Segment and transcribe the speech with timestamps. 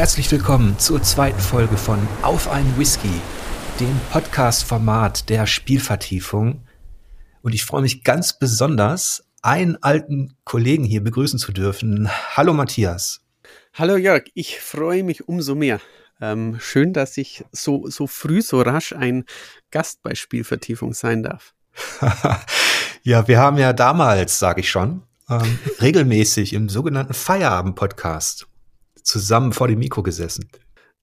[0.00, 3.20] Herzlich willkommen zur zweiten Folge von Auf einen Whisky,
[3.78, 6.62] dem Podcast-Format der Spielvertiefung.
[7.42, 12.08] Und ich freue mich ganz besonders, einen alten Kollegen hier begrüßen zu dürfen.
[12.34, 13.20] Hallo Matthias.
[13.74, 15.80] Hallo Jörg, ich freue mich umso mehr.
[16.18, 19.26] Ähm, schön, dass ich so, so früh, so rasch ein
[19.70, 21.52] Gast bei Spielvertiefung sein darf.
[23.02, 28.46] ja, wir haben ja damals, sage ich schon, ähm, regelmäßig im sogenannten Feierabend-Podcast
[29.02, 30.50] zusammen vor dem Mikro gesessen.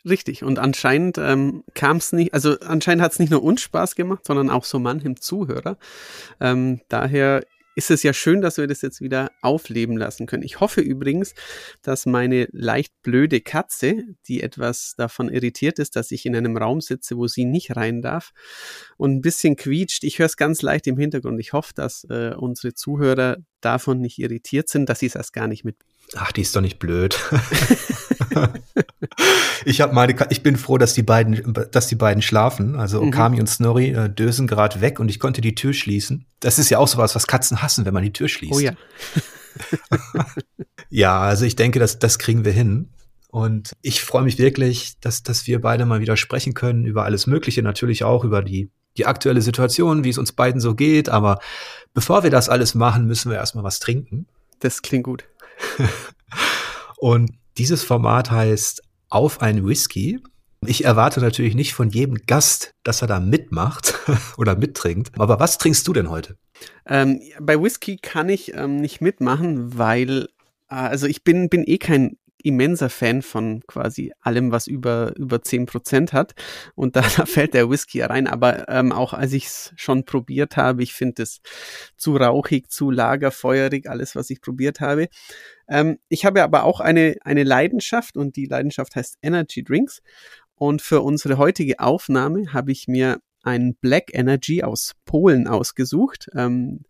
[0.07, 3.95] Richtig, und anscheinend ähm, kam es nicht, also anscheinend hat es nicht nur uns Spaß
[3.95, 5.77] gemacht, sondern auch so manchem Zuhörer.
[6.39, 7.43] Ähm, daher
[7.77, 10.41] ist es ja schön, dass wir das jetzt wieder aufleben lassen können.
[10.41, 11.35] Ich hoffe übrigens,
[11.83, 16.81] dass meine leicht blöde Katze, die etwas davon irritiert ist, dass ich in einem Raum
[16.81, 18.31] sitze, wo sie nicht rein darf
[18.97, 21.39] und ein bisschen quietscht, ich höre es ganz leicht im Hintergrund.
[21.39, 25.47] Ich hoffe, dass äh, unsere Zuhörer davon nicht irritiert sind, dass sie es erst gar
[25.47, 25.77] nicht mit.
[26.15, 27.19] Ach, die ist doch nicht blöd.
[29.65, 32.75] ich habe meine, ich bin froh, dass die beiden, dass die beiden schlafen.
[32.75, 33.09] Also mhm.
[33.09, 33.41] Okami mhm.
[33.41, 36.25] und Snorri äh, dösen gerade weg und ich konnte die Tür schließen.
[36.39, 38.53] Das ist ja auch sowas, was Katzen hassen, wenn man die Tür schließt.
[38.53, 38.73] Oh ja.
[40.89, 42.89] ja, also ich denke, das, das kriegen wir hin.
[43.29, 47.27] Und ich freue mich wirklich, dass, dass wir beide mal wieder sprechen können über alles
[47.27, 51.09] Mögliche, natürlich auch über die, die aktuelle Situation, wie es uns beiden so geht.
[51.09, 51.39] Aber
[51.93, 54.27] bevor wir das alles machen, müssen wir erstmal was trinken.
[54.59, 55.25] Das klingt gut.
[56.97, 60.19] und dieses Format heißt Auf ein Whisky.
[60.65, 63.95] Ich erwarte natürlich nicht von jedem Gast, dass er da mitmacht
[64.37, 65.11] oder mittrinkt.
[65.19, 66.37] Aber was trinkst du denn heute?
[66.87, 70.27] Ähm, bei Whisky kann ich ähm, nicht mitmachen, weil
[70.69, 72.17] äh, also ich bin, bin eh kein
[72.47, 76.33] immenser Fan von quasi allem, was über, über 10% hat.
[76.75, 78.27] Und da, da fällt der Whisky rein.
[78.27, 81.41] Aber ähm, auch als ich es schon probiert habe, ich finde es
[81.97, 85.07] zu rauchig, zu lagerfeuerig, alles, was ich probiert habe.
[85.67, 90.01] Ähm, ich habe aber auch eine, eine Leidenschaft und die Leidenschaft heißt Energy Drinks.
[90.55, 96.29] Und für unsere heutige Aufnahme habe ich mir einen Black Energy aus Polen ausgesucht.
[96.35, 96.83] Ähm,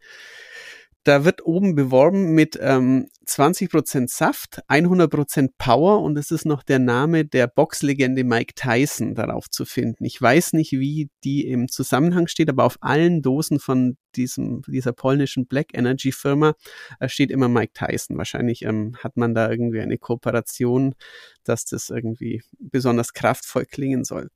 [1.07, 6.79] da wird oben beworben mit ähm, 20% Saft, 100% Power und es ist noch der
[6.79, 10.03] Name der Boxlegende Mike Tyson darauf zu finden.
[10.03, 14.91] Ich weiß nicht, wie die im Zusammenhang steht, aber auf allen Dosen von diesem, dieser
[14.91, 16.56] polnischen Black Energy Firma
[17.00, 18.17] äh, steht immer Mike Tyson.
[18.17, 20.94] Wahrscheinlich ähm, hat man da irgendwie eine Kooperation,
[21.46, 24.29] dass das irgendwie besonders kraftvoll klingen soll.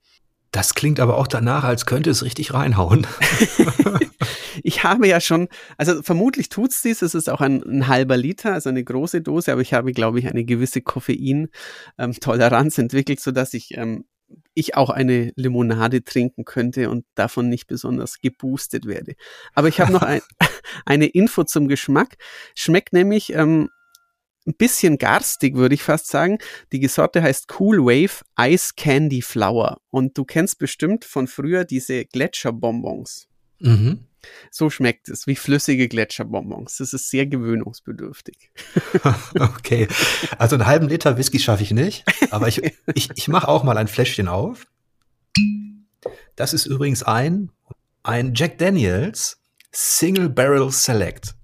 [0.51, 3.07] Das klingt aber auch danach, als könnte es richtig reinhauen.
[4.63, 5.47] ich habe ja schon,
[5.77, 9.53] also vermutlich tut's dies, es ist auch ein, ein, halber Liter, also eine große Dose,
[9.53, 14.03] aber ich habe, glaube ich, eine gewisse Koffein-Toleranz entwickelt, sodass ich, ähm,
[14.53, 19.13] ich auch eine Limonade trinken könnte und davon nicht besonders geboostet werde.
[19.53, 20.21] Aber ich habe noch ein,
[20.85, 22.17] eine Info zum Geschmack.
[22.55, 23.69] Schmeckt nämlich ähm,
[24.47, 26.39] ein bisschen garstig, würde ich fast sagen.
[26.71, 29.77] Die Sorte heißt Cool Wave Ice Candy Flower.
[29.89, 33.27] Und du kennst bestimmt von früher diese Gletscherbonbons.
[33.59, 34.05] Mhm.
[34.51, 36.77] So schmeckt es, wie flüssige Gletscherbonbons.
[36.77, 38.51] Das ist sehr gewöhnungsbedürftig.
[39.39, 39.87] okay,
[40.37, 42.61] also einen halben Liter Whisky schaffe ich nicht, aber ich,
[42.93, 44.67] ich, ich mache auch mal ein Fläschchen auf.
[46.35, 47.51] Das ist übrigens ein,
[48.03, 49.39] ein Jack Daniels
[49.71, 51.35] Single Barrel Select.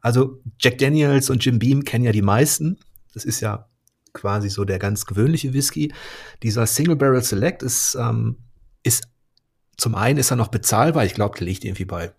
[0.00, 2.78] Also Jack Daniels und Jim Beam kennen ja die meisten.
[3.12, 3.68] Das ist ja
[4.12, 5.92] quasi so der ganz gewöhnliche Whisky.
[6.42, 8.38] Dieser Single Barrel Select ist, ähm,
[8.82, 9.08] ist
[9.76, 11.04] zum einen ist er noch bezahlbar.
[11.04, 12.12] Ich glaube, der liegt irgendwie bei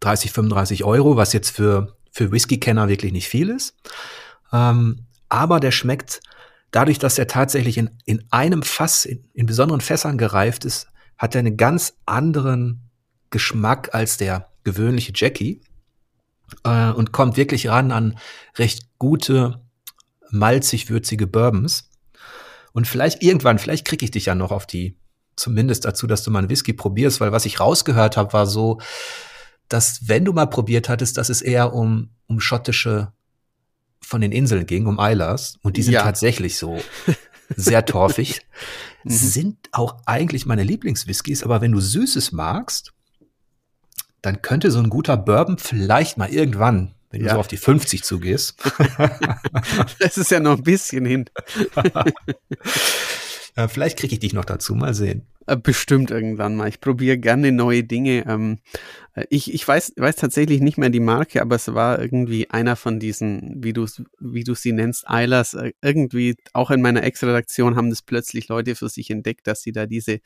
[0.00, 3.76] 30, 35 Euro, was jetzt für, für Whisky-Kenner wirklich nicht viel ist.
[4.52, 6.20] Ähm, aber der schmeckt
[6.70, 11.34] dadurch, dass er tatsächlich in, in einem Fass, in, in besonderen Fässern gereift ist, hat
[11.34, 12.90] er einen ganz anderen
[13.30, 15.62] Geschmack als der gewöhnliche Jackie
[16.64, 18.18] äh, und kommt wirklich ran an
[18.56, 19.60] recht gute,
[20.30, 21.90] malzig-würzige Bourbons.
[22.72, 24.96] Und vielleicht irgendwann, vielleicht kriege ich dich ja noch auf die,
[25.36, 28.80] zumindest dazu, dass du mal einen Whisky probierst, weil was ich rausgehört habe, war so,
[29.68, 33.12] dass wenn du mal probiert hattest, dass es eher um, um schottische
[34.00, 35.58] von den Inseln ging, um Eilers.
[35.62, 36.02] Und die sind ja.
[36.02, 36.78] tatsächlich so
[37.56, 38.40] sehr torfig.
[39.04, 39.10] Mhm.
[39.10, 42.92] sind auch eigentlich meine Lieblingswhiskys, aber wenn du Süßes magst,
[44.22, 47.28] dann könnte so ein guter Bourbon vielleicht mal irgendwann, wenn ja.
[47.28, 48.56] du so auf die 50 zugehst.
[49.98, 51.26] das ist ja noch ein bisschen hin.
[53.56, 55.26] ja, vielleicht kriege ich dich noch dazu, mal sehen.
[55.46, 56.68] Äh, bestimmt irgendwann mal.
[56.68, 58.24] Ich probiere gerne neue Dinge.
[58.28, 58.58] Ähm,
[59.14, 62.76] äh, ich, ich weiß, weiß tatsächlich nicht mehr die Marke, aber es war irgendwie einer
[62.76, 63.86] von diesen, wie du
[64.20, 65.54] wie du sie nennst, Eilers.
[65.54, 69.72] Äh, irgendwie auch in meiner Ex-Redaktion haben das plötzlich Leute für sich entdeckt, dass sie
[69.72, 70.20] da diese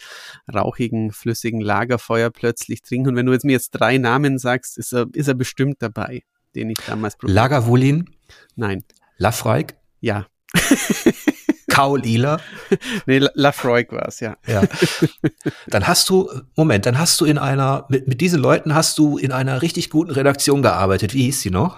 [0.53, 3.11] rauchigen, flüssigen Lagerfeuer plötzlich trinken.
[3.11, 6.25] Und wenn du jetzt mir jetzt drei Namen sagst, ist er, ist er bestimmt dabei,
[6.55, 7.55] den ich damals probiert habe.
[7.55, 8.11] Lagerwulin?
[8.55, 8.85] Nein.
[9.17, 9.77] Lafreik?
[10.01, 10.27] Ja.
[11.77, 12.41] Kaul Ila?
[13.07, 14.39] nee, Lafroig war es, ja.
[14.47, 14.63] ja.
[15.67, 19.19] Dann hast du, Moment, dann hast du in einer, mit, mit diesen Leuten hast du
[19.19, 21.13] in einer richtig guten Redaktion gearbeitet.
[21.13, 21.77] Wie hieß sie noch?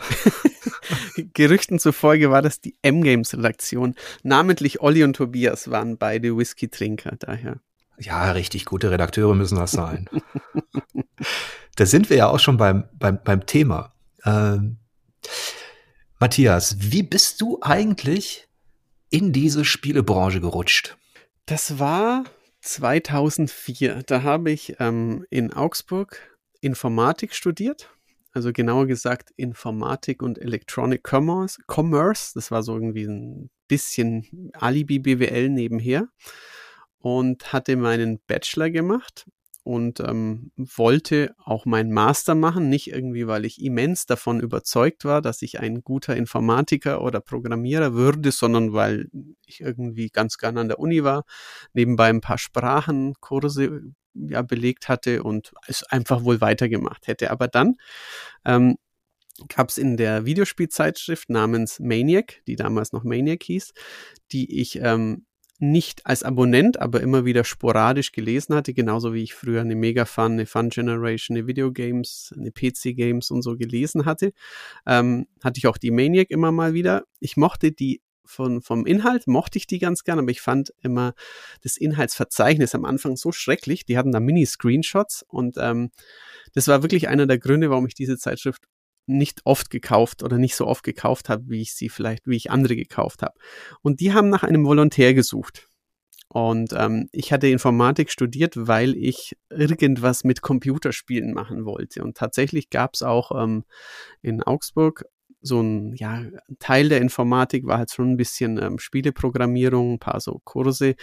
[1.35, 3.97] Gerüchten zufolge war das die M-Games-Redaktion.
[4.23, 7.56] Namentlich Olli und Tobias waren beide Whisky-Trinker, daher.
[7.99, 10.09] Ja, richtig gute Redakteure müssen das sein.
[11.75, 13.93] da sind wir ja auch schon beim, beim, beim Thema.
[14.25, 14.77] Ähm,
[16.21, 18.48] Matthias, wie bist du eigentlich
[19.10, 20.96] in diese Spielebranche gerutscht?
[21.46, 22.25] Das war
[22.60, 24.02] 2004.
[24.06, 27.90] Da habe ich ähm, in Augsburg Informatik studiert.
[28.32, 31.60] Also genauer gesagt Informatik und Electronic Commerce.
[31.66, 32.32] Commerce.
[32.34, 36.08] Das war so irgendwie ein bisschen Alibi BWL nebenher.
[36.99, 39.26] Und hatte meinen Bachelor gemacht
[39.69, 45.20] und ähm, wollte auch meinen Master machen, nicht irgendwie, weil ich immens davon überzeugt war,
[45.20, 49.11] dass ich ein guter Informatiker oder Programmierer würde, sondern weil
[49.44, 51.25] ich irgendwie ganz gern an der Uni war,
[51.75, 53.82] nebenbei ein paar Sprachenkurse
[54.15, 57.31] ja, belegt hatte und es einfach wohl weitergemacht hätte.
[57.31, 57.75] Aber dann
[58.47, 58.79] ähm,
[59.55, 63.75] gab es in der Videospielzeitschrift namens Maniac, die damals noch Maniac hieß,
[64.32, 65.26] die ich ähm,
[65.58, 70.05] nicht als Abonnent, aber immer wieder sporadisch gelesen hatte, genauso wie ich früher eine Mega
[70.05, 74.32] Fun, eine Fun Generation, eine Videogames, eine PC Games und so gelesen hatte,
[74.87, 77.05] ähm, hatte ich auch die Maniac immer mal wieder.
[77.19, 81.14] Ich mochte die von, vom Inhalt mochte ich die ganz gern, aber ich fand immer
[81.62, 83.87] das Inhaltsverzeichnis am Anfang so schrecklich.
[83.87, 85.90] Die hatten da Mini-Screenshots und ähm,
[86.52, 88.64] das war wirklich einer der Gründe, warum ich diese Zeitschrift
[89.08, 92.50] nicht oft gekauft oder nicht so oft gekauft habe, wie ich sie vielleicht, wie ich
[92.50, 93.38] andere gekauft habe.
[93.82, 95.69] Und die haben nach einem Volontär gesucht.
[96.28, 102.02] Und ähm, ich hatte Informatik studiert, weil ich irgendwas mit Computerspielen machen wollte.
[102.02, 103.64] Und tatsächlich gab es auch ähm,
[104.20, 105.05] in Augsburg
[105.40, 106.25] so ein, ja,
[106.58, 110.96] Teil der Informatik war halt schon ein bisschen ähm, Spieleprogrammierung, ein paar so Kurse.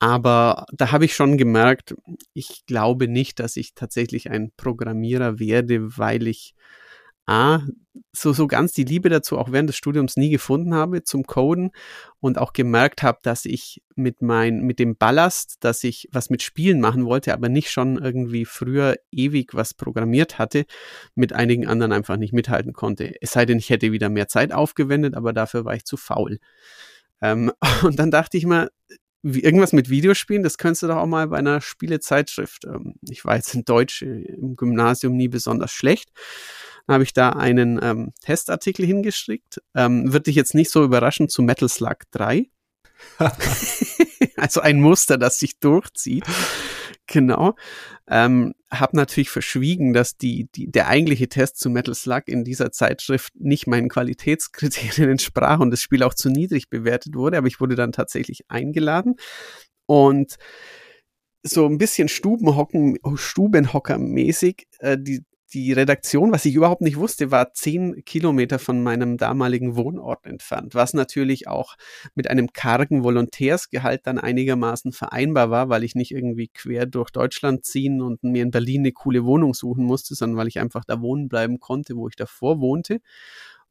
[0.00, 1.94] Aber da habe ich schon gemerkt,
[2.32, 6.54] ich glaube nicht, dass ich tatsächlich ein Programmierer werde, weil ich
[7.26, 7.60] A,
[8.12, 11.70] so, so ganz die Liebe dazu auch während des Studiums nie gefunden habe zum Coden
[12.20, 16.42] und auch gemerkt habe, dass ich mit mein, mit dem Ballast, dass ich was mit
[16.42, 20.64] Spielen machen wollte, aber nicht schon irgendwie früher ewig was programmiert hatte,
[21.14, 23.14] mit einigen anderen einfach nicht mithalten konnte.
[23.20, 26.38] Es sei denn, ich hätte wieder mehr Zeit aufgewendet, aber dafür war ich zu faul.
[27.20, 27.52] Ähm,
[27.82, 28.70] und dann dachte ich mal,
[29.22, 32.64] irgendwas mit Videospielen, das könntest du doch auch mal bei einer Spielezeitschrift.
[32.64, 36.10] Ähm, ich war jetzt in Deutsch im Gymnasium nie besonders schlecht
[36.92, 39.60] habe ich da einen ähm, Testartikel hingeschickt.
[39.74, 42.46] Ähm, wird dich jetzt nicht so überraschen zu Metal Slug 3.
[44.36, 46.24] also ein Muster, das sich durchzieht.
[47.06, 47.56] Genau.
[48.08, 52.72] Ähm, habe natürlich verschwiegen, dass die, die, der eigentliche Test zu Metal Slug in dieser
[52.72, 57.60] Zeitschrift nicht meinen Qualitätskriterien entsprach und das Spiel auch zu niedrig bewertet wurde, aber ich
[57.60, 59.16] wurde dann tatsächlich eingeladen
[59.86, 60.36] und
[61.42, 65.24] so ein bisschen Stubenhocken, Stubenhocker-mäßig äh, die,
[65.54, 70.74] die Redaktion, was ich überhaupt nicht wusste, war zehn Kilometer von meinem damaligen Wohnort entfernt,
[70.74, 71.76] was natürlich auch
[72.14, 77.64] mit einem kargen Volontärsgehalt dann einigermaßen vereinbar war, weil ich nicht irgendwie quer durch Deutschland
[77.64, 81.00] ziehen und mir in Berlin eine coole Wohnung suchen musste, sondern weil ich einfach da
[81.00, 83.00] wohnen bleiben konnte, wo ich davor wohnte.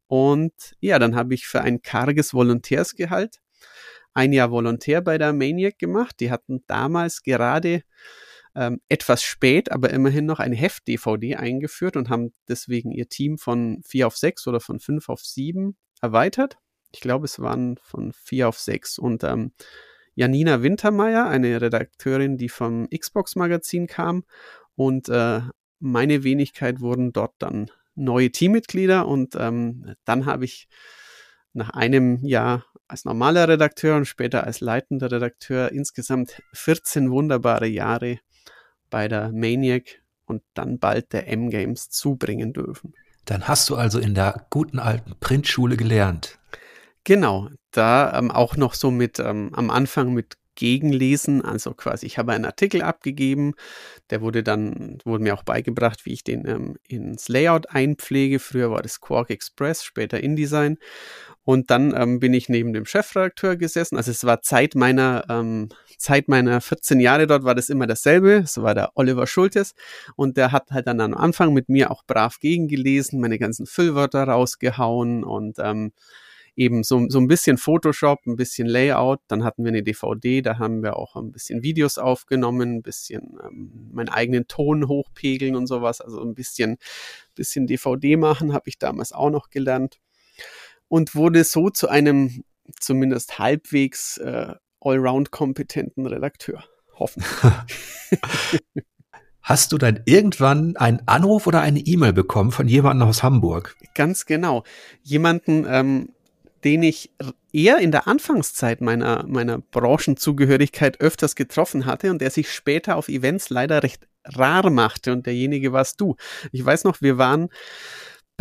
[0.06, 3.40] Und ja, dann habe ich für ein karges Volontärsgehalt
[4.14, 6.16] ein Jahr Volontär bei der Maniac gemacht.
[6.20, 7.82] Die hatten damals gerade
[8.54, 13.80] ähm, etwas spät, aber immerhin noch eine Heft-DVD eingeführt und haben deswegen ihr Team von
[13.84, 16.58] vier auf sechs oder von fünf auf sieben erweitert.
[16.92, 18.98] Ich glaube, es waren von vier auf sechs.
[18.98, 19.52] Und ähm,
[20.14, 24.24] Janina Wintermeyer, eine Redakteurin, die vom Xbox-Magazin kam,
[24.74, 25.40] und äh,
[25.80, 30.68] meine Wenigkeit wurden dort dann neue Teammitglieder und ähm, dann habe ich
[31.52, 38.18] nach einem Jahr als normaler Redakteur und später als leitender Redakteur insgesamt 14 wunderbare Jahre
[38.92, 42.94] bei der Maniac und dann bald der M-Games zubringen dürfen.
[43.24, 46.38] Dann hast du also in der guten alten Printschule gelernt.
[47.04, 52.18] Genau, da ähm, auch noch so mit ähm, am Anfang mit Gegenlesen, also quasi ich
[52.18, 53.54] habe einen Artikel abgegeben,
[54.10, 58.38] der wurde dann, wurde mir auch beigebracht, wie ich den ähm, ins Layout einpflege.
[58.38, 60.76] Früher war das Quark Express, später InDesign
[61.44, 63.96] und dann ähm, bin ich neben dem Chefredakteur gesessen.
[63.96, 68.42] Also es war Zeit meiner, ähm, Zeit meiner 14 Jahre dort war das immer dasselbe.
[68.44, 69.74] Es war der Oliver Schultes.
[70.16, 74.24] Und der hat halt dann am Anfang mit mir auch brav gegengelesen, meine ganzen Füllwörter
[74.24, 75.92] rausgehauen und ähm,
[76.54, 79.20] eben so, so ein bisschen Photoshop, ein bisschen Layout.
[79.28, 83.38] Dann hatten wir eine DVD, da haben wir auch ein bisschen Videos aufgenommen, ein bisschen
[83.42, 86.00] ähm, meinen eigenen Ton hochpegeln und sowas.
[86.00, 86.76] Also ein bisschen,
[87.34, 89.98] bisschen DVD machen habe ich damals auch noch gelernt
[90.88, 92.44] und wurde so zu einem
[92.78, 96.64] zumindest halbwegs äh, allround kompetenten Redakteur.
[96.98, 97.24] Hoffen.
[99.42, 103.76] Hast du dann irgendwann einen Anruf oder eine E-Mail bekommen von jemandem aus Hamburg?
[103.94, 104.62] Ganz genau.
[105.02, 106.10] Jemanden, ähm,
[106.62, 107.12] den ich
[107.52, 113.08] eher in der Anfangszeit meiner, meiner Branchenzugehörigkeit öfters getroffen hatte und der sich später auf
[113.08, 116.14] Events leider recht rar machte und derjenige warst du.
[116.52, 117.48] Ich weiß noch, wir waren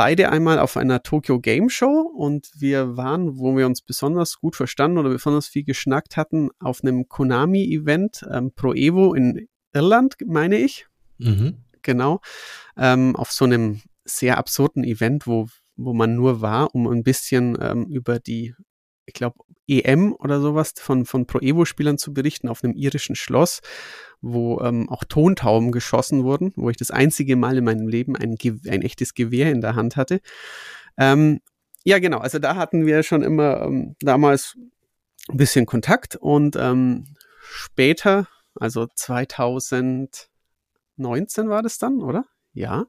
[0.02, 4.56] beide einmal auf einer Tokyo Game Show und wir waren, wo wir uns besonders gut
[4.56, 10.58] verstanden oder besonders viel geschnackt hatten, auf einem Konami-Event ähm, Pro Evo in Irland, meine
[10.58, 10.88] ich.
[11.20, 11.58] Mhm.
[11.84, 12.20] Genau.
[12.76, 17.56] Ähm, auf so einem sehr absurden Event, wo, wo man nur war, um ein bisschen
[17.62, 18.56] ähm, über die,
[19.06, 23.60] ich glaube, EM oder sowas von, von Pro Evo-Spielern zu berichten auf einem irischen Schloss,
[24.22, 28.38] wo ähm, auch Tontauben geschossen wurden, wo ich das einzige Mal in meinem Leben ein,
[28.68, 30.22] ein echtes Gewehr in der Hand hatte.
[30.98, 31.42] Ähm,
[31.84, 34.56] ja, genau, also da hatten wir schon immer ähm, damals
[35.30, 40.30] ein bisschen Kontakt und ähm, später, also 2000,
[40.98, 42.26] 19 war das dann, oder?
[42.54, 42.86] Ja.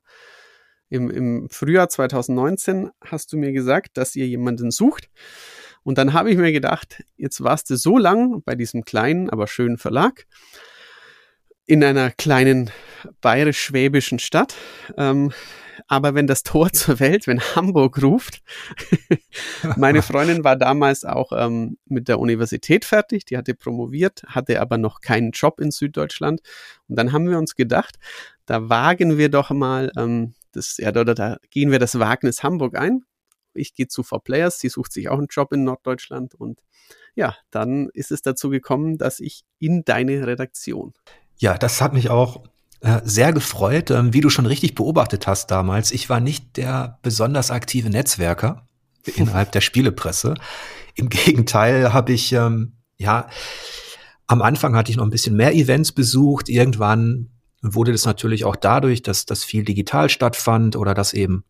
[0.91, 5.09] Im, Im Frühjahr 2019 hast du mir gesagt, dass ihr jemanden sucht.
[5.83, 9.47] Und dann habe ich mir gedacht, jetzt warst du so lang bei diesem kleinen, aber
[9.47, 10.27] schönen Verlag
[11.73, 12.71] in einer kleinen
[13.23, 14.55] bayerisch-schwäbischen Stadt.
[14.99, 15.33] Ähm,
[15.89, 18.43] aber wenn das Tor zur Welt, wenn Hamburg ruft,
[19.79, 24.77] meine Freundin war damals auch ähm, mit der Universität fertig, die hatte promoviert, hatte aber
[24.77, 26.43] noch keinen Job in Süddeutschland.
[26.89, 27.97] Und dann haben wir uns gedacht,
[28.45, 32.77] da wagen wir doch mal, ähm, das, ja, da, da gehen wir das Wagnis Hamburg
[32.77, 33.07] ein.
[33.55, 36.61] Ich gehe zu Four Players, sie sucht sich auch einen Job in Norddeutschland und
[37.15, 40.95] ja, dann ist es dazu gekommen, dass ich in deine Redaktion.
[41.43, 42.45] Ja, das hat mich auch
[42.83, 45.91] äh, sehr gefreut, ähm, wie du schon richtig beobachtet hast damals.
[45.91, 48.69] Ich war nicht der besonders aktive Netzwerker
[49.17, 50.35] innerhalb der Spielepresse.
[50.95, 53.27] Im Gegenteil habe ich, ähm, ja,
[54.29, 56.49] am Anfang hatte ich noch ein bisschen mehr Events besucht.
[56.49, 57.31] Irgendwann
[57.61, 61.43] wurde das natürlich auch dadurch, dass das viel digital stattfand oder dass eben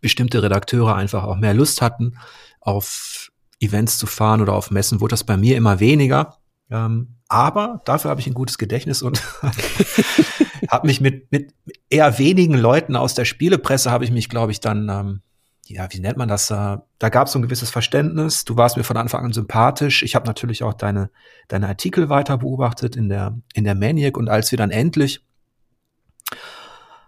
[0.00, 2.18] bestimmte Redakteure einfach auch mehr Lust hatten,
[2.60, 6.38] auf Events zu fahren oder auf Messen, wurde das bei mir immer weniger.
[6.68, 9.22] Ähm, aber dafür habe ich ein gutes Gedächtnis und
[10.70, 11.52] habe mich mit, mit
[11.90, 15.20] eher wenigen Leuten aus der Spielepresse habe ich mich, glaube ich, dann, ähm,
[15.66, 16.46] ja, wie nennt man das?
[16.46, 18.46] Da gab es so ein gewisses Verständnis.
[18.46, 20.02] Du warst mir von Anfang an sympathisch.
[20.02, 21.10] Ich habe natürlich auch deine,
[21.48, 25.22] deine Artikel weiter beobachtet in der, in der Maniac und als wir dann endlich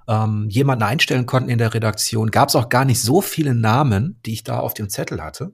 [0.07, 4.21] ähm, jemanden einstellen konnten in der Redaktion, gab es auch gar nicht so viele Namen,
[4.27, 5.53] die ich da auf dem Zettel hatte.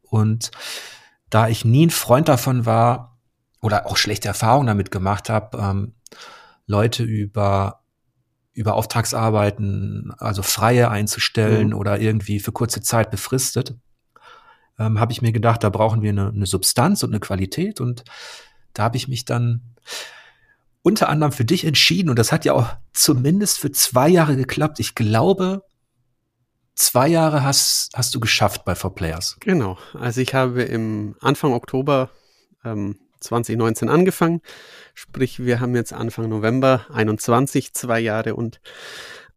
[0.00, 0.50] Und
[1.28, 3.17] da ich nie ein Freund davon war
[3.60, 5.94] oder auch schlechte Erfahrungen damit gemacht habe, ähm,
[6.66, 7.82] Leute über
[8.58, 11.74] über Auftragsarbeiten, also freie einzustellen mhm.
[11.74, 13.76] oder irgendwie für kurze Zeit befristet,
[14.80, 18.02] ähm, habe ich mir gedacht, da brauchen wir eine, eine Substanz und eine Qualität und
[18.74, 19.76] da habe ich mich dann
[20.82, 24.80] unter anderem für dich entschieden und das hat ja auch zumindest für zwei Jahre geklappt.
[24.80, 25.62] Ich glaube,
[26.74, 29.36] zwei Jahre hast, hast du geschafft bei Four Players.
[29.40, 29.78] Genau.
[29.94, 32.10] Also ich habe im Anfang Oktober
[32.64, 34.40] ähm, 2019 angefangen.
[34.94, 38.60] Sprich, wir haben jetzt Anfang November 21, zwei Jahre und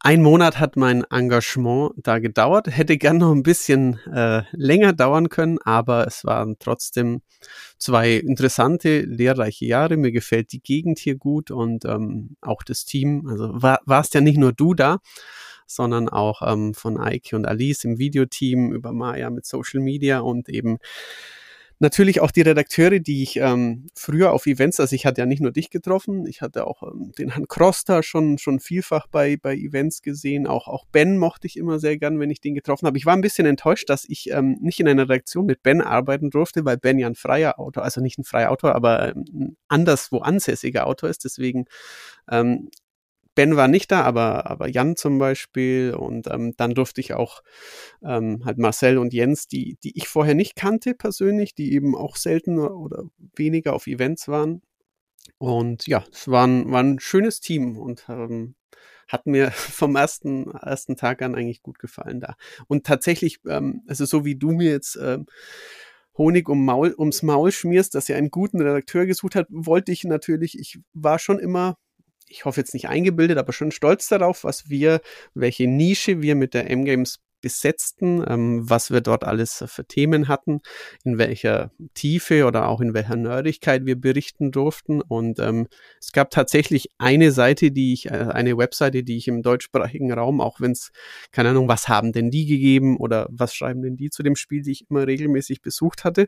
[0.04, 2.66] ein Monat hat mein Engagement da gedauert.
[2.76, 7.22] Hätte gern noch ein bisschen äh, länger dauern können, aber es waren trotzdem
[7.78, 9.98] zwei interessante, lehrreiche Jahre.
[9.98, 13.28] Mir gefällt die Gegend hier gut und ähm, auch das Team.
[13.28, 14.98] Also war, warst ja nicht nur du da,
[15.68, 20.50] sondern auch ähm, von Eike und Alice im Videoteam über Maya mit Social Media und
[20.50, 20.80] eben
[21.82, 25.42] natürlich auch die Redakteure, die ich ähm, früher auf Events, also ich hatte ja nicht
[25.42, 29.56] nur dich getroffen, ich hatte auch ähm, den Herrn Kroster schon, schon vielfach bei, bei
[29.56, 32.98] Events gesehen, auch, auch Ben mochte ich immer sehr gern, wenn ich den getroffen habe.
[32.98, 36.30] Ich war ein bisschen enttäuscht, dass ich ähm, nicht in einer Redaktion mit Ben arbeiten
[36.30, 39.58] durfte, weil Ben ja ein freier Autor, also nicht ein freier Autor, aber ähm, ein
[39.68, 41.66] anderswo ansässiger Autor ist, deswegen
[42.30, 42.70] ähm,
[43.36, 45.96] Ben war nicht da, aber, aber Jan zum Beispiel.
[45.98, 47.42] Und ähm, dann durfte ich auch
[48.04, 52.16] ähm, halt Marcel und Jens, die, die ich vorher nicht kannte persönlich, die eben auch
[52.16, 53.04] seltener oder
[53.36, 54.62] weniger auf Events waren.
[55.38, 58.56] Und ja, es war ein, war ein schönes Team und ähm,
[59.08, 62.36] hat mir vom ersten, ersten Tag an eigentlich gut gefallen da.
[62.68, 65.26] Und tatsächlich, ähm, also so wie du mir jetzt ähm,
[66.18, 70.04] Honig um Maul, ums Maul schmierst, dass er einen guten Redakteur gesucht hat, wollte ich
[70.04, 71.78] natürlich, ich war schon immer
[72.32, 75.02] ich hoffe jetzt nicht eingebildet, aber schon stolz darauf, was wir,
[75.34, 80.62] welche Nische wir mit der M-Games besetzten, ähm, was wir dort alles für Themen hatten,
[81.04, 85.02] in welcher Tiefe oder auch in welcher Nerdigkeit wir berichten durften.
[85.02, 85.68] Und ähm,
[86.00, 90.42] es gab tatsächlich eine Seite, die ich, äh, eine Webseite, die ich im deutschsprachigen Raum,
[90.42, 90.92] auch wenn es,
[91.32, 94.62] keine Ahnung, was haben denn die gegeben oder was schreiben denn die zu dem Spiel,
[94.62, 96.28] die ich immer regelmäßig besucht hatte.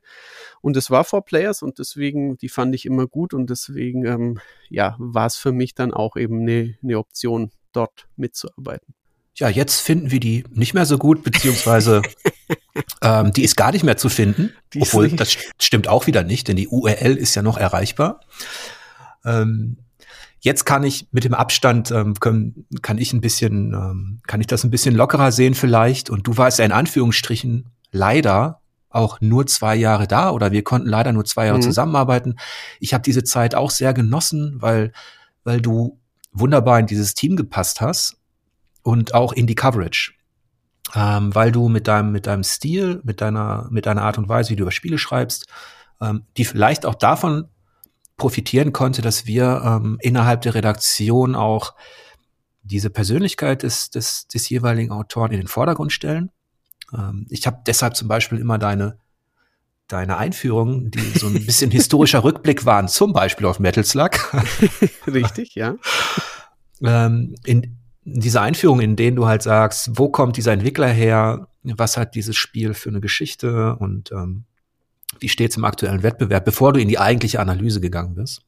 [0.62, 4.39] Und es war for Players und deswegen, die fand ich immer gut und deswegen, ähm,
[4.70, 8.93] ja, war es für mich dann auch eben eine, eine Option, dort mitzuarbeiten.
[9.36, 12.04] Ja, jetzt finden wir die nicht mehr so gut, beziehungsweise
[13.02, 14.54] ähm, die ist gar nicht mehr zu finden.
[14.74, 18.20] Die obwohl, das stimmt auch wieder nicht, denn die URL ist ja noch erreichbar.
[19.25, 19.78] Ähm,
[20.40, 24.48] jetzt kann ich mit dem Abstand, ähm, können, kann ich ein bisschen, ähm, kann ich
[24.48, 26.12] das ein bisschen lockerer sehen vielleicht.
[26.12, 30.88] Und du warst ja in Anführungsstrichen leider auch nur zwei Jahre da oder wir konnten
[30.88, 31.63] leider nur zwei Jahre mhm.
[31.63, 32.36] zusammenarbeiten.
[32.80, 34.92] Ich habe diese Zeit auch sehr genossen, weil,
[35.44, 35.98] weil du
[36.32, 38.18] wunderbar in dieses Team gepasst hast
[38.84, 40.13] und auch in die Coverage.
[40.96, 44.52] Ähm, weil du mit deinem, mit deinem Stil, mit deiner, mit deiner Art und Weise,
[44.52, 45.48] wie du über Spiele schreibst,
[46.02, 47.48] ähm, die vielleicht auch davon
[48.18, 51.74] profitieren konnte, dass wir ähm, innerhalb der Redaktion auch
[52.62, 56.32] diese Persönlichkeit des, des, des jeweiligen Autoren in den Vordergrund stellen.
[56.94, 59.00] Ähm, ich habe deshalb zum Beispiel immer deine,
[59.88, 64.12] deine Einführungen, die so ein bisschen historischer Rückblick waren, zum Beispiel auf Metal Slug.
[65.08, 65.75] Richtig, ja.
[66.82, 71.98] ähm, in, diese Einführung, in denen du halt sagst, wo kommt dieser Entwickler her, was
[71.98, 74.44] hat dieses Spiel für eine Geschichte und ähm,
[75.20, 78.42] wie steht es im aktuellen Wettbewerb, bevor du in die eigentliche Analyse gegangen bist.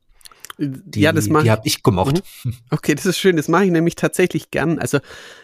[0.58, 2.24] Die, ja, das mache die habe ich gemocht.
[2.44, 2.54] Mhm.
[2.70, 3.36] Okay, das ist schön.
[3.36, 4.80] Das mache ich nämlich tatsächlich gern.
[4.80, 5.00] Also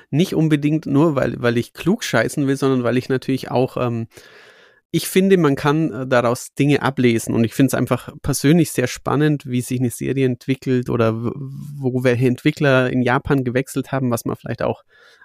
[0.10, 4.08] nicht unbedingt nur, weil, weil ich klug scheißen will, sondern weil ich natürlich auch ähm,
[4.92, 8.88] ich finde, man kann äh, daraus Dinge ablesen und ich finde es einfach persönlich sehr
[8.88, 14.26] spannend, wie sich eine Serie entwickelt oder wo welche Entwickler in Japan gewechselt haben, was
[14.26, 14.84] man vielleicht auch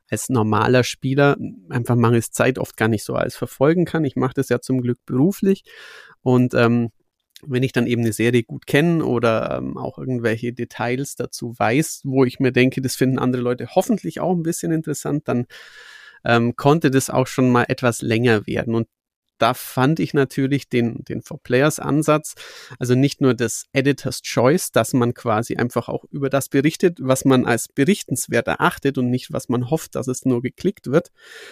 [0.08, 1.36] als normaler Spieler
[1.68, 4.04] einfach mangels Zeit oft gar nicht so als verfolgen kann.
[4.04, 5.64] Ich mache das ja zum Glück beruflich
[6.22, 6.90] und ähm,
[7.42, 12.02] wenn ich dann eben eine Serie gut kenne oder ähm, auch irgendwelche Details dazu weiß,
[12.04, 15.46] wo ich mir denke, das finden andere Leute hoffentlich auch ein bisschen interessant, dann
[16.24, 18.74] ähm, konnte das auch schon mal etwas länger werden.
[18.74, 18.88] Und
[19.38, 22.34] da fand ich natürlich den, den For Players Ansatz,
[22.78, 27.24] also nicht nur das Editor's Choice, dass man quasi einfach auch über das berichtet, was
[27.24, 31.10] man als berichtenswert erachtet und nicht, was man hofft, dass es nur geklickt wird,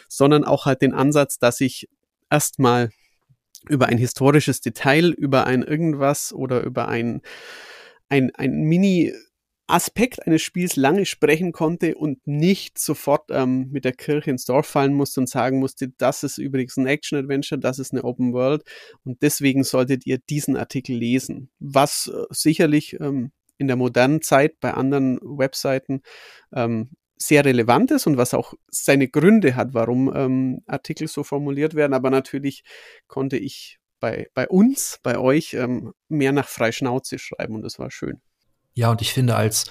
[0.08, 1.88] sondern auch halt den Ansatz, dass ich
[2.30, 2.90] erstmal
[3.68, 7.22] über ein historisches Detail, über ein irgendwas oder über ein,
[8.08, 9.12] ein, ein Mini
[9.66, 14.66] Aspekt eines Spiels lange sprechen konnte und nicht sofort ähm, mit der Kirche ins Dorf
[14.66, 18.62] fallen musste und sagen musste, das ist übrigens ein Action-Adventure, das ist eine Open World
[19.04, 21.50] und deswegen solltet ihr diesen Artikel lesen.
[21.60, 26.02] Was äh, sicherlich ähm, in der modernen Zeit bei anderen Webseiten
[26.54, 31.74] ähm, sehr relevant ist und was auch seine Gründe hat, warum ähm, Artikel so formuliert
[31.74, 31.94] werden.
[31.94, 32.64] Aber natürlich
[33.06, 37.90] konnte ich bei, bei uns, bei euch ähm, mehr nach Freischnauze schreiben und das war
[37.90, 38.20] schön.
[38.74, 39.66] Ja, und ich finde, als,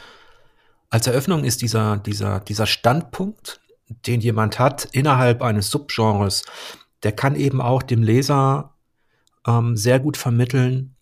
[0.90, 6.44] als Eröffnung ist dieser, dieser, dieser Standpunkt, den jemand hat innerhalb eines Subgenres,
[7.04, 8.74] der kann eben auch dem Leser
[9.46, 10.96] ähm, sehr gut vermitteln,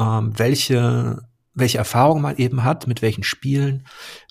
[0.00, 1.22] ähm, welche,
[1.54, 3.86] welche Erfahrung man eben hat, mit welchen Spielen.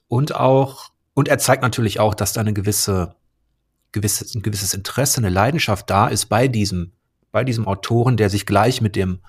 [0.07, 3.15] Und auch, und er zeigt natürlich auch, dass da eine gewisse,
[3.91, 6.93] gewisse, ein gewisses Interesse, eine Leidenschaft da ist bei diesem,
[7.31, 9.19] bei diesem Autoren, der sich gleich mit dem,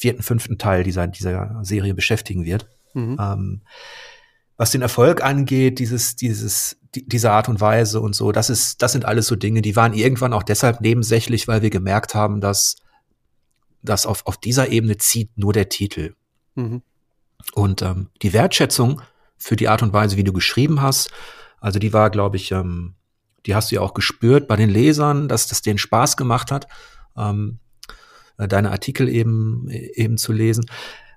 [0.00, 2.68] vierten, fünften Teil dieser, dieser Serie beschäftigen wird.
[2.94, 3.18] Mhm.
[3.20, 3.62] Ähm,
[4.56, 8.80] was den Erfolg angeht, dieses, dieses, die, diese Art und Weise und so, das ist,
[8.82, 12.40] das sind alles so Dinge, die waren irgendwann auch deshalb nebensächlich, weil wir gemerkt haben,
[12.40, 12.76] dass,
[13.82, 16.14] dass auf, auf dieser Ebene zieht nur der Titel.
[16.54, 16.82] Mhm.
[17.52, 19.02] Und ähm, die Wertschätzung
[19.36, 21.10] für die Art und Weise, wie du geschrieben hast,
[21.60, 22.94] also die war, glaube ich, ähm,
[23.44, 26.68] die hast du ja auch gespürt bei den Lesern, dass das denen Spaß gemacht hat.
[27.16, 27.69] Ähm, äh,
[28.48, 30.66] deine Artikel eben, eben zu lesen.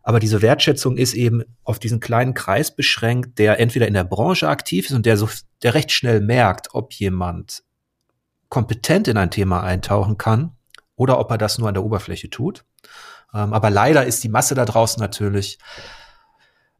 [0.04, 4.50] Aber diese Wertschätzung ist eben auf diesen kleinen Kreis beschränkt, der entweder in der Branche
[4.50, 5.30] aktiv ist und der so,
[5.64, 7.64] der recht schnell merkt, ob jemand
[8.50, 10.52] kompetent in ein Thema eintauchen kann
[10.96, 12.66] oder ob er das nur an der Oberfläche tut.
[13.34, 15.58] Ähm, aber leider ist die Masse da draußen natürlich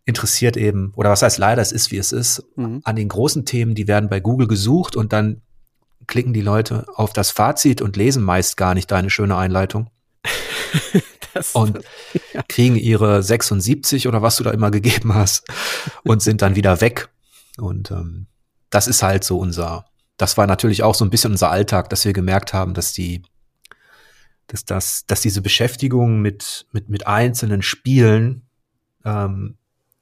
[0.06, 2.82] interessiert eben, oder was heißt leider, es ist wie es ist, mhm.
[2.84, 5.42] an den großen Themen, die werden bei Google gesucht und dann
[6.08, 9.90] klicken die Leute auf das Fazit und lesen meist gar nicht deine schöne Einleitung.
[11.54, 11.80] und
[12.34, 12.44] ja.
[12.48, 15.48] kriegen ihre 76 oder was du da immer gegeben hast
[16.04, 17.10] und sind dann wieder weg.
[17.58, 18.28] Und ähm,
[18.70, 19.86] das ist halt so unser,
[20.18, 23.24] das war natürlich auch so ein bisschen unser Alltag, dass wir gemerkt haben, dass die,
[24.48, 28.48] dass das, dass diese Beschäftigung mit, mit, mit einzelnen Spielen
[29.06, 29.58] ähm,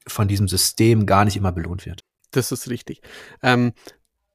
[0.08, 2.04] von diesem System gar nicht immer belohnt wird.
[2.32, 3.02] Das ist richtig.
[3.44, 3.74] Ähm,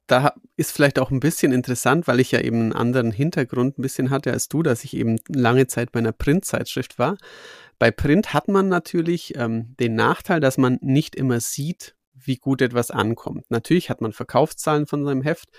[0.07, 3.81] da ist vielleicht auch ein bisschen interessant, weil ich ja eben einen anderen Hintergrund ein
[3.81, 7.17] bisschen hatte als du, dass ich eben lange Zeit bei einer Printzeitschrift war.
[7.77, 12.61] Bei Print hat man natürlich ähm, den Nachteil, dass man nicht immer sieht, wie gut
[12.61, 13.45] etwas ankommt.
[13.49, 15.49] Natürlich hat man Verkaufszahlen von seinem Heft,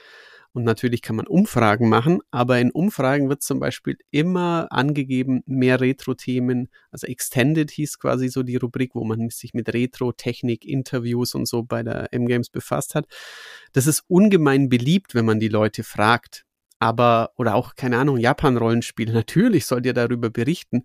[0.58, 5.80] und natürlich kann man Umfragen machen, aber in Umfragen wird zum Beispiel immer angegeben, mehr
[5.80, 11.46] Retro-Themen, also Extended hieß quasi so die Rubrik, wo man sich mit Retro-Technik, Interviews und
[11.46, 13.06] so bei der M-Games befasst hat.
[13.72, 16.44] Das ist ungemein beliebt, wenn man die Leute fragt.
[16.80, 19.12] Aber, oder auch, keine Ahnung, Japan-Rollenspiele.
[19.14, 20.84] Natürlich sollt ihr darüber berichten.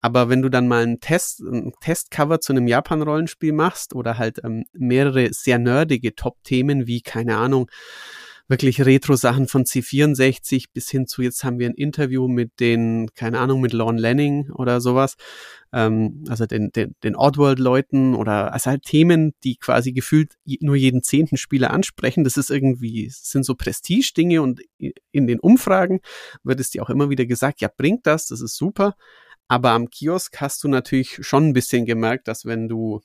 [0.00, 4.40] Aber wenn du dann mal einen Test, ein Testcover zu einem Japan-Rollenspiel machst oder halt
[4.44, 7.70] ähm, mehrere sehr nerdige Top-Themen wie, keine Ahnung,
[8.50, 13.38] wirklich Retro-Sachen von C64 bis hin zu jetzt haben wir ein Interview mit den, keine
[13.38, 15.14] Ahnung, mit Lorne Lanning oder sowas,
[15.72, 21.04] ähm, also den, den, den Oddworld-Leuten oder also halt Themen, die quasi gefühlt nur jeden
[21.04, 22.24] zehnten Spieler ansprechen.
[22.24, 26.00] Das ist irgendwie, sind so Prestige-Dinge und in den Umfragen
[26.42, 28.96] wird es dir auch immer wieder gesagt, ja, bringt das, das ist super.
[29.46, 33.00] Aber am Kiosk hast du natürlich schon ein bisschen gemerkt, dass wenn du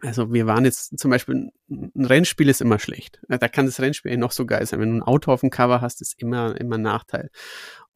[0.00, 3.20] also wir waren jetzt zum Beispiel, ein Rennspiel ist immer schlecht.
[3.28, 4.80] Da kann das Rennspiel noch so geil sein.
[4.80, 7.30] Wenn du ein Auto auf dem Cover hast, ist immer, immer ein Nachteil.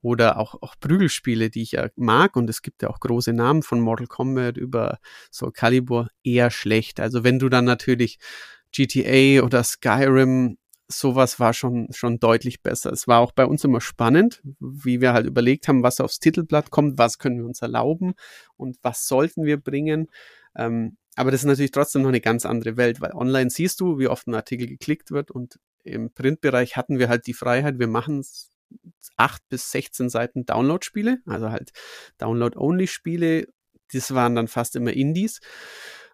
[0.01, 2.37] Oder auch, auch Prügelspiele, die ich ja mag.
[2.37, 4.99] Und es gibt ja auch große Namen von Mortal Kombat über
[5.33, 7.01] Soul Calibur eher schlecht.
[7.01, 8.19] Also wenn du dann natürlich
[8.73, 10.59] GTA oder Skyrim
[10.89, 12.93] sowas war schon, schon deutlich besser.
[12.93, 16.71] Es war auch bei uns immer spannend, wie wir halt überlegt haben, was aufs Titelblatt
[16.71, 18.15] kommt, was können wir uns erlauben
[18.57, 20.09] und was sollten wir bringen.
[20.57, 23.98] Ähm, aber das ist natürlich trotzdem noch eine ganz andere Welt, weil online siehst du,
[23.98, 27.88] wie oft ein Artikel geklickt wird und im Printbereich hatten wir halt die Freiheit, wir
[27.88, 28.24] machen
[29.16, 31.72] acht bis 16 Seiten Download-Spiele, also halt
[32.18, 33.48] Download-Only-Spiele.
[33.92, 35.40] Das waren dann fast immer Indies.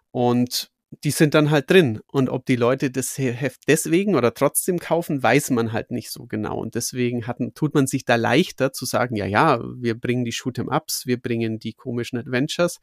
[0.09, 0.71] Und
[1.03, 1.99] die sind dann halt drin.
[2.07, 6.25] Und ob die Leute das Heft deswegen oder trotzdem kaufen, weiß man halt nicht so
[6.25, 6.57] genau.
[6.57, 10.33] Und deswegen hatten, tut man sich da leichter zu sagen, ja, ja, wir bringen die
[10.33, 12.79] Shoot'em-Ups, wir bringen die komischen Adventures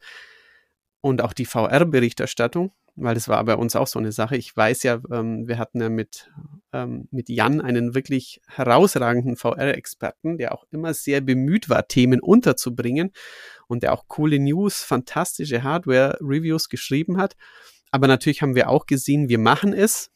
[1.03, 4.37] und auch die VR-Berichterstattung, weil das war bei uns auch so eine Sache.
[4.37, 6.31] Ich weiß ja, ähm, wir hatten ja mit,
[6.71, 13.11] ähm, mit Jan einen wirklich herausragenden VR-Experten, der auch immer sehr bemüht war, Themen unterzubringen
[13.67, 17.35] und der auch coole News, fantastische Hardware-Reviews geschrieben hat.
[17.91, 20.09] Aber natürlich haben wir auch gesehen, wir machen es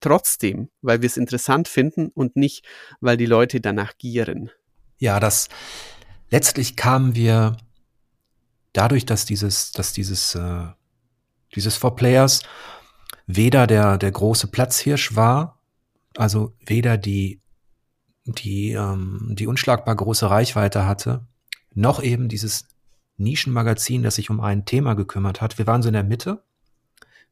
[0.00, 2.66] trotzdem, weil wir es interessant finden und nicht,
[3.00, 4.50] weil die Leute danach gieren.
[4.98, 5.48] Ja, das
[6.28, 7.56] letztlich kamen wir
[8.72, 10.66] dadurch, dass dieses, dass dieses, äh,
[11.54, 12.42] dieses Four Players
[13.26, 15.60] weder der, der große Platzhirsch war,
[16.16, 17.40] also weder die,
[18.24, 21.26] die, ähm, die unschlagbar große Reichweite hatte,
[21.74, 22.66] noch eben dieses
[23.16, 25.58] Nischenmagazin, das sich um ein Thema gekümmert hat.
[25.58, 26.42] Wir waren so in der Mitte.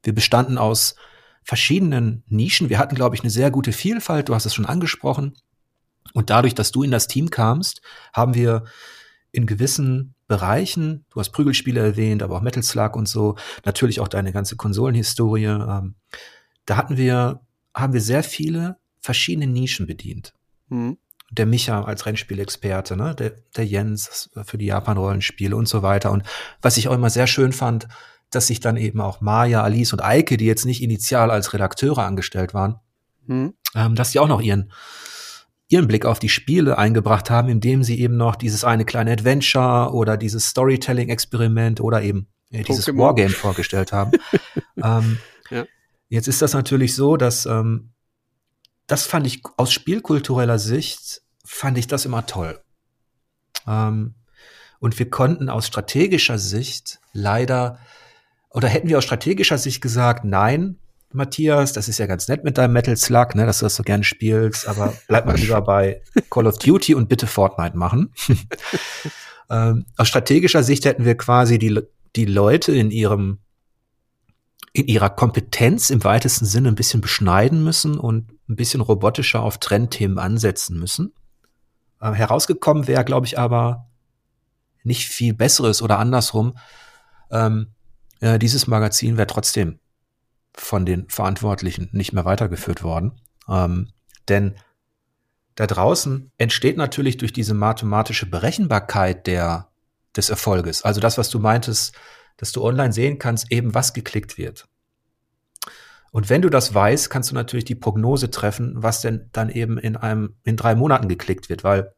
[0.03, 0.97] Wir bestanden aus
[1.43, 2.69] verschiedenen Nischen.
[2.69, 4.29] Wir hatten, glaube ich, eine sehr gute Vielfalt.
[4.29, 5.37] Du hast es schon angesprochen.
[6.13, 8.65] Und dadurch, dass du in das Team kamst, haben wir
[9.31, 14.09] in gewissen Bereichen, du hast Prügelspiele erwähnt, aber auch Metal Slug und so, natürlich auch
[14.09, 15.95] deine ganze Konsolenhistorie, ähm,
[16.65, 17.41] da hatten wir,
[17.75, 20.35] haben wir sehr viele verschiedene Nischen bedient.
[20.69, 20.99] Mhm.
[21.31, 23.15] Der Micha als Rennspielexperte, ne?
[23.15, 26.13] der, der Jens für die Japan-Rollenspiele und so weiter.
[26.13, 26.25] Und
[26.61, 27.89] was ich auch immer sehr schön fand,
[28.31, 32.05] dass sich dann eben auch Maya, Alice und Eike, die jetzt nicht initial als Redakteure
[32.05, 32.81] angestellt waren,
[33.27, 33.55] mhm.
[33.75, 34.73] ähm, dass die auch noch ihren
[35.69, 39.93] ihren Blick auf die Spiele eingebracht haben, indem sie eben noch dieses eine kleine Adventure
[39.93, 42.99] oder dieses Storytelling-Experiment oder eben äh, dieses Pokémon.
[42.99, 44.13] Wargame vorgestellt haben.
[44.83, 45.19] ähm,
[45.51, 45.65] ja.
[46.09, 47.91] Jetzt ist das natürlich so, dass ähm,
[48.87, 52.61] das fand ich aus spielkultureller Sicht fand ich das immer toll.
[53.67, 54.15] Ähm,
[54.79, 57.79] und wir konnten aus strategischer Sicht leider
[58.51, 60.79] oder hätten wir aus strategischer Sicht gesagt, nein,
[61.17, 63.83] Matthias, das ist ja ganz nett mit deinem Metal Slug, ne, dass du das so
[63.83, 68.13] gerne spielst, aber bleib mal lieber bei Call of Duty und bitte Fortnite machen.
[69.51, 71.81] ähm, aus strategischer Sicht hätten wir quasi die,
[72.15, 73.39] die Leute in ihrem
[74.73, 79.57] in ihrer Kompetenz im weitesten Sinne ein bisschen beschneiden müssen und ein bisschen robotischer auf
[79.57, 81.15] Trendthemen ansetzen müssen.
[81.99, 83.89] Äh, herausgekommen wäre, glaube ich, aber
[84.85, 86.59] nicht viel Besseres oder andersrum.
[87.31, 87.69] Ähm,
[88.21, 89.79] äh, dieses Magazin wäre trotzdem
[90.57, 93.21] von den Verantwortlichen nicht mehr weitergeführt worden.
[93.49, 93.91] Ähm,
[94.29, 94.57] denn
[95.55, 99.69] da draußen entsteht natürlich durch diese mathematische Berechenbarkeit der,
[100.17, 101.95] des Erfolges, also das, was du meintest,
[102.37, 104.69] dass du online sehen kannst, eben was geklickt wird.
[106.13, 109.79] Und wenn du das weißt, kannst du natürlich die Prognose treffen, was denn dann eben
[109.79, 111.95] in einem, in drei Monaten geklickt wird, weil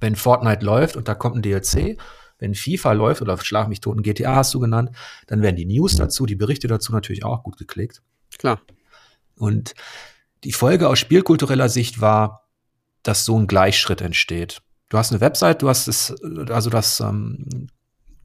[0.00, 1.98] wenn Fortnite läuft und da kommt ein DLC,
[2.40, 4.90] wenn FIFA läuft oder Schlag mich toten GTA hast du genannt,
[5.28, 8.02] dann werden die News dazu, die Berichte dazu natürlich auch gut geklickt.
[8.38, 8.60] Klar.
[9.36, 9.74] Und
[10.42, 12.48] die Folge aus spielkultureller Sicht war,
[13.02, 14.62] dass so ein Gleichschritt entsteht.
[14.88, 16.14] Du hast eine Website, du hast es,
[16.50, 17.68] also das ähm,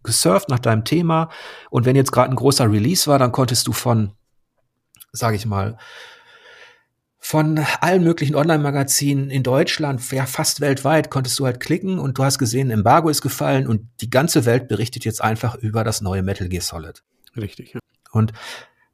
[0.04, 1.30] gesurft nach deinem Thema
[1.70, 4.14] und wenn jetzt gerade ein großer Release war, dann konntest du von,
[5.12, 5.78] sage ich mal,
[7.28, 12.24] von allen möglichen Online-Magazinen in Deutschland, ja fast weltweit, konntest du halt klicken und du
[12.24, 16.22] hast gesehen, Embargo ist gefallen und die ganze Welt berichtet jetzt einfach über das neue
[16.22, 17.02] Metal Gear Solid.
[17.36, 17.80] Richtig, ja.
[18.12, 18.32] Und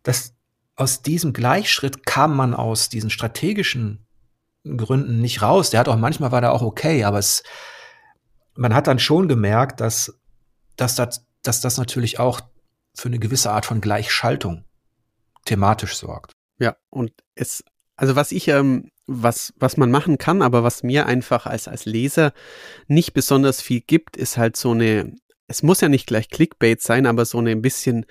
[0.03, 0.33] das,
[0.77, 4.05] aus diesem Gleichschritt kam man aus diesen strategischen
[4.63, 5.69] Gründen nicht raus.
[5.69, 7.43] Der hat auch manchmal war der auch okay, aber es,
[8.55, 10.17] man hat dann schon gemerkt, dass,
[10.77, 12.39] dass, das, dass das natürlich auch
[12.95, 14.63] für eine gewisse Art von Gleichschaltung
[15.43, 16.31] thematisch sorgt.
[16.59, 17.61] Ja, und es
[18.01, 21.85] also was ich, ähm, was, was man machen kann, aber was mir einfach als, als
[21.85, 22.33] Leser
[22.87, 25.13] nicht besonders viel gibt, ist halt so eine,
[25.47, 28.07] es muss ja nicht gleich Clickbait sein, aber so eine ein bisschen,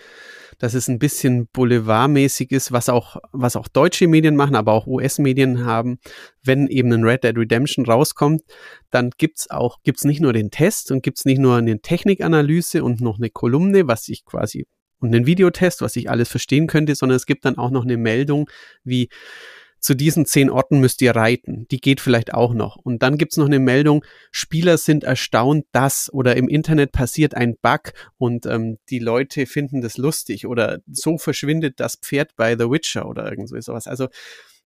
[0.59, 4.87] dass es ein bisschen boulevardmäßig ist, was auch, was auch deutsche Medien machen, aber auch
[4.87, 5.99] US-Medien haben.
[6.41, 8.43] Wenn eben ein Red Dead Redemption rauskommt,
[8.93, 13.01] dann gibt's auch, gibt's nicht nur den Test und gibt's nicht nur eine Technikanalyse und
[13.01, 14.69] noch eine Kolumne, was ich quasi
[15.01, 17.97] und einen Videotest, was ich alles verstehen könnte, sondern es gibt dann auch noch eine
[17.97, 18.49] Meldung
[18.85, 19.09] wie
[19.81, 21.67] zu diesen zehn Orten müsst ihr reiten.
[21.71, 22.77] Die geht vielleicht auch noch.
[22.77, 27.57] Und dann gibt's noch eine Meldung, Spieler sind erstaunt, dass oder im Internet passiert ein
[27.61, 32.71] Bug und ähm, die Leute finden das lustig oder so verschwindet das Pferd bei The
[32.71, 33.87] Witcher oder irgendwie sowas.
[33.87, 34.09] Also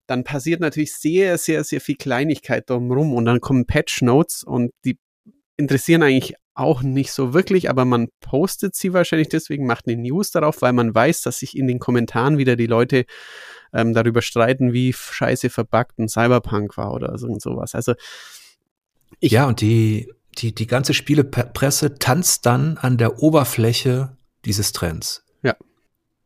[0.06, 4.72] dann passiert natürlich sehr, sehr, sehr viel Kleinigkeit drumherum und dann kommen Patch Notes und
[4.84, 4.98] die
[5.56, 10.30] interessieren eigentlich auch nicht so wirklich, aber man postet sie wahrscheinlich deswegen, macht eine News
[10.30, 13.06] darauf, weil man weiß, dass sich in den Kommentaren wieder die Leute
[13.72, 17.74] ähm, darüber streiten, wie scheiße verbuggt ein Cyberpunk war oder so und sowas.
[17.74, 17.94] Also
[19.18, 25.24] ich ja, und die, die, die ganze Spielepresse tanzt dann an der Oberfläche dieses Trends.
[25.42, 25.56] Ja.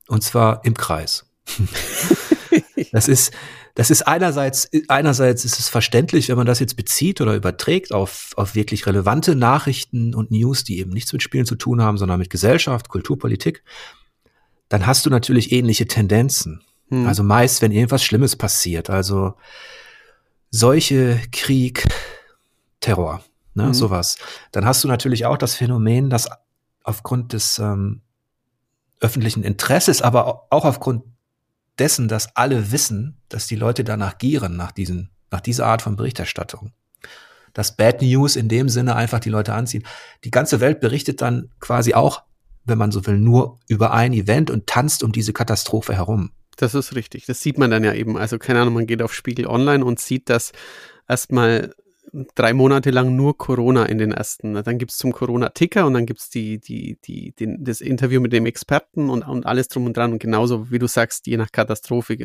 [0.08, 1.26] Und zwar im Kreis.
[2.92, 3.32] das ist,
[3.78, 8.32] das ist einerseits, einerseits ist es verständlich, wenn man das jetzt bezieht oder überträgt auf,
[8.34, 12.18] auf wirklich relevante Nachrichten und News, die eben nichts mit Spielen zu tun haben, sondern
[12.18, 13.62] mit Gesellschaft, Kultur, Politik,
[14.68, 16.64] dann hast du natürlich ähnliche Tendenzen.
[16.88, 17.06] Hm.
[17.06, 19.34] Also meist, wenn irgendwas Schlimmes passiert, also
[20.50, 21.86] solche Krieg,
[22.80, 23.22] Terror,
[23.54, 23.74] ne, hm.
[23.74, 24.16] sowas,
[24.50, 26.28] dann hast du natürlich auch das Phänomen, dass
[26.82, 28.00] aufgrund des ähm,
[28.98, 31.04] öffentlichen Interesses, aber auch aufgrund
[31.78, 35.96] dessen, dass alle wissen, dass die Leute danach gieren, nach diesen, nach dieser Art von
[35.96, 36.72] Berichterstattung.
[37.54, 39.84] Dass Bad News in dem Sinne einfach die Leute anziehen.
[40.24, 42.22] Die ganze Welt berichtet dann quasi auch,
[42.64, 46.32] wenn man so will, nur über ein Event und tanzt um diese Katastrophe herum.
[46.56, 47.26] Das ist richtig.
[47.26, 48.16] Das sieht man dann ja eben.
[48.18, 50.52] Also keine Ahnung, man geht auf Spiegel Online und sieht, dass
[51.08, 51.72] erstmal
[52.34, 54.54] drei Monate lang nur Corona in den ersten.
[54.54, 58.20] Dann gibt es zum Corona-Ticker und dann gibt es die, die, die, den, das Interview
[58.20, 60.12] mit dem Experten und, und alles drum und dran.
[60.12, 62.16] Und genauso, wie du sagst, je nach Katastrophe.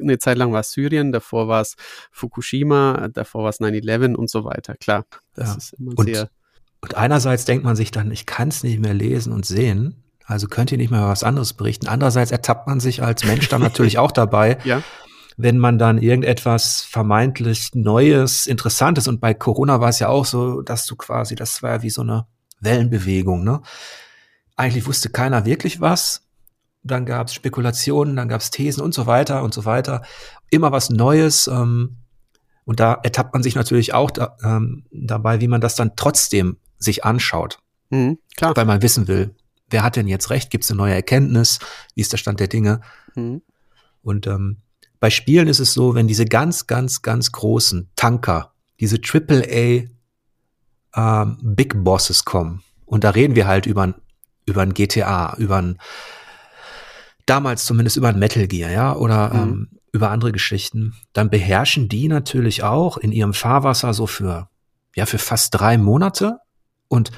[0.00, 1.76] Eine Zeit lang war es Syrien, davor war es
[2.10, 4.74] Fukushima, davor war es 9-11 und so weiter.
[4.76, 5.56] Klar, das ja.
[5.56, 6.28] ist immer und, sehr.
[6.80, 10.02] Und einerseits denkt man sich dann, ich kann es nicht mehr lesen und sehen.
[10.24, 11.88] Also könnt ihr nicht mehr was anderes berichten.
[11.88, 14.82] Andererseits ertappt man sich als Mensch dann natürlich auch dabei, ja.
[15.36, 20.62] Wenn man dann irgendetwas vermeintlich Neues, Interessantes und bei Corona war es ja auch so,
[20.62, 22.26] dass du quasi, das war ja wie so eine
[22.60, 23.62] Wellenbewegung, ne?
[24.56, 26.28] Eigentlich wusste keiner wirklich was.
[26.82, 30.02] Dann gab es Spekulationen, dann gab es Thesen und so weiter und so weiter.
[30.50, 31.46] Immer was Neues.
[31.46, 31.96] Ähm,
[32.64, 36.58] und da ertappt man sich natürlich auch da, ähm, dabei, wie man das dann trotzdem
[36.78, 37.58] sich anschaut.
[37.90, 38.54] Mhm, klar.
[38.56, 39.34] Weil man wissen will,
[39.70, 40.50] wer hat denn jetzt recht?
[40.50, 41.58] Gibt es eine neue Erkenntnis?
[41.94, 42.80] Wie ist der Stand der Dinge?
[43.14, 43.42] Mhm.
[44.02, 44.58] Und ähm,
[45.02, 49.88] bei Spielen ist es so, wenn diese ganz, ganz, ganz großen Tanker, diese AAA
[50.94, 53.94] ähm, Big Bosses kommen, und da reden wir halt über ein,
[54.46, 55.78] über ein GTA, über ein,
[57.26, 59.40] damals zumindest über ein Metal Gear, ja, oder mhm.
[59.40, 64.50] ähm, über andere Geschichten, dann beherrschen die natürlich auch in ihrem Fahrwasser so für,
[64.94, 66.38] ja, für fast drei Monate
[66.86, 67.10] und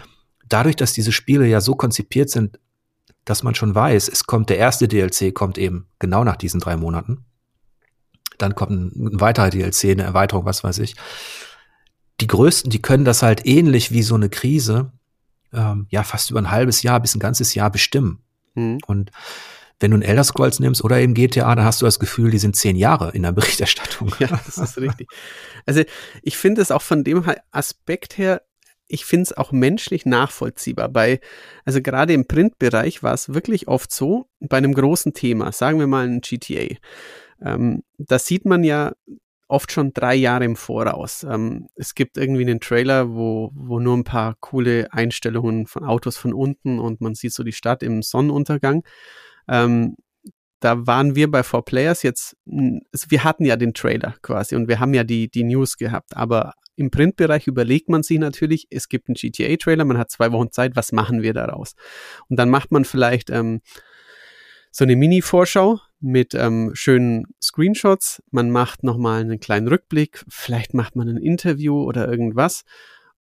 [0.49, 2.59] dadurch, dass diese Spiele ja so konzipiert sind,
[3.27, 6.79] dass man schon weiß, es kommt der erste DLC, kommt eben genau nach diesen drei
[6.79, 7.27] Monaten.
[8.38, 10.94] Dann kommt ein, ein weiterer DLC, eine Erweiterung, was weiß ich.
[12.20, 14.92] Die größten, die können das halt ähnlich wie so eine Krise,
[15.53, 18.23] ähm, ja, fast über ein halbes Jahr bis ein ganzes Jahr bestimmen.
[18.55, 18.79] Mhm.
[18.87, 19.11] Und
[19.81, 22.38] wenn du ein Elder Scrolls nimmst oder eben GTA, dann hast du das Gefühl, die
[22.38, 24.12] sind zehn Jahre in der Berichterstattung.
[24.18, 25.09] Ja, das ist richtig.
[25.66, 25.83] Also
[26.23, 28.42] ich finde es auch von dem Aspekt her
[28.87, 30.88] ich finde es auch menschlich nachvollziehbar.
[30.88, 31.20] Bei,
[31.64, 35.87] also gerade im Printbereich war es wirklich oft so, bei einem großen Thema, sagen wir
[35.87, 36.77] mal ein GTA,
[37.42, 38.92] ähm, da sieht man ja
[39.49, 41.25] oft schon drei Jahre im Voraus.
[41.25, 46.16] Ähm, es gibt irgendwie einen Trailer, wo, wo nur ein paar coole Einstellungen von Autos
[46.16, 48.83] von unten und man sieht so die Stadt im Sonnenuntergang.
[49.49, 49.97] Ähm,
[50.61, 54.94] da waren wir bei 4Players jetzt, wir hatten ja den Trailer quasi und wir haben
[54.94, 59.14] ja die, die News gehabt, aber im Printbereich überlegt man sich natürlich, es gibt einen
[59.14, 61.75] GTA-Trailer, man hat zwei Wochen Zeit, was machen wir daraus?
[62.29, 63.61] Und dann macht man vielleicht ähm,
[64.70, 70.97] so eine Mini-Vorschau mit ähm, schönen Screenshots, man macht nochmal einen kleinen Rückblick, vielleicht macht
[70.97, 72.64] man ein Interview oder irgendwas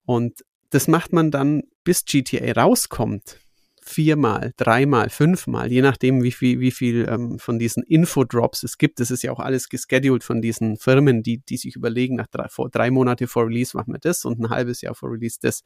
[0.04, 3.38] und das macht man dann, bis GTA rauskommt,
[3.80, 8.98] viermal, dreimal, fünfmal, je nachdem, wie viel, wie viel ähm, von diesen Infodrops es gibt.
[8.98, 12.48] Das ist ja auch alles gescheduled von diesen Firmen, die, die sich überlegen, nach drei,
[12.48, 15.62] vor, drei Monate vor Release machen wir das und ein halbes Jahr vor Release das.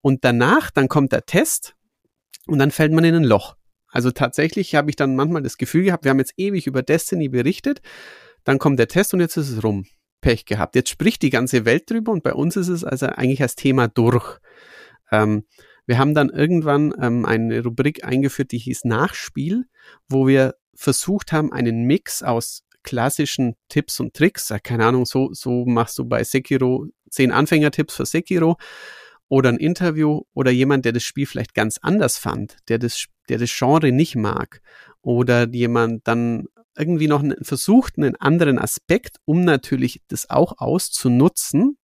[0.00, 1.74] Und danach, dann kommt der Test
[2.46, 3.56] und dann fällt man in ein Loch.
[3.90, 7.28] Also tatsächlich habe ich dann manchmal das Gefühl gehabt, wir haben jetzt ewig über Destiny
[7.28, 7.80] berichtet,
[8.44, 9.86] dann kommt der Test und jetzt ist es rum.
[10.20, 10.74] Pech gehabt.
[10.74, 13.88] Jetzt spricht die ganze Welt drüber und bei uns ist es also eigentlich als Thema
[13.88, 14.38] durch.
[15.10, 15.44] Ähm,
[15.86, 19.64] wir haben dann irgendwann ähm, eine Rubrik eingeführt, die hieß Nachspiel,
[20.08, 25.64] wo wir versucht haben, einen Mix aus klassischen Tipps und Tricks, keine Ahnung, so, so
[25.66, 28.56] machst du bei Sekiro zehn Anfängertipps für Sekiro
[29.30, 33.38] oder ein Interview oder jemand, der das Spiel vielleicht ganz anders fand, der das, der
[33.38, 34.60] das Genre nicht mag
[35.00, 41.78] oder jemand dann irgendwie noch einen, versucht, einen anderen Aspekt, um natürlich das auch auszunutzen,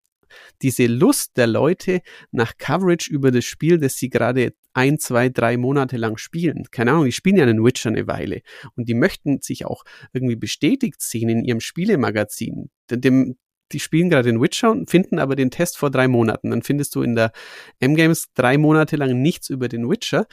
[0.61, 2.01] diese Lust der Leute
[2.31, 6.63] nach Coverage über das Spiel, das sie gerade ein, zwei, drei Monate lang spielen.
[6.71, 8.41] Keine Ahnung, die spielen ja einen Witcher eine Weile
[8.75, 12.71] und die möchten sich auch irgendwie bestätigt sehen in ihrem Spielemagazin.
[12.89, 13.35] Dem,
[13.73, 16.51] die spielen gerade den Witcher und finden aber den Test vor drei Monaten.
[16.51, 17.31] Dann findest du in der
[17.79, 20.27] M-Games drei Monate lang nichts über den Witcher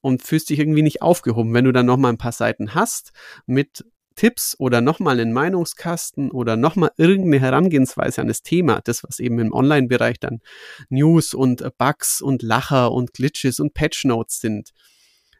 [0.00, 1.54] und fühlst dich irgendwie nicht aufgehoben.
[1.54, 3.12] Wenn du dann noch mal ein paar Seiten hast
[3.46, 3.84] mit
[4.18, 9.38] Tipps oder nochmal einen Meinungskasten oder nochmal irgendeine Herangehensweise an das Thema, das was eben
[9.38, 10.40] im Online-Bereich dann
[10.88, 14.72] News und Bugs und Lacher und Glitches und Patch Notes sind.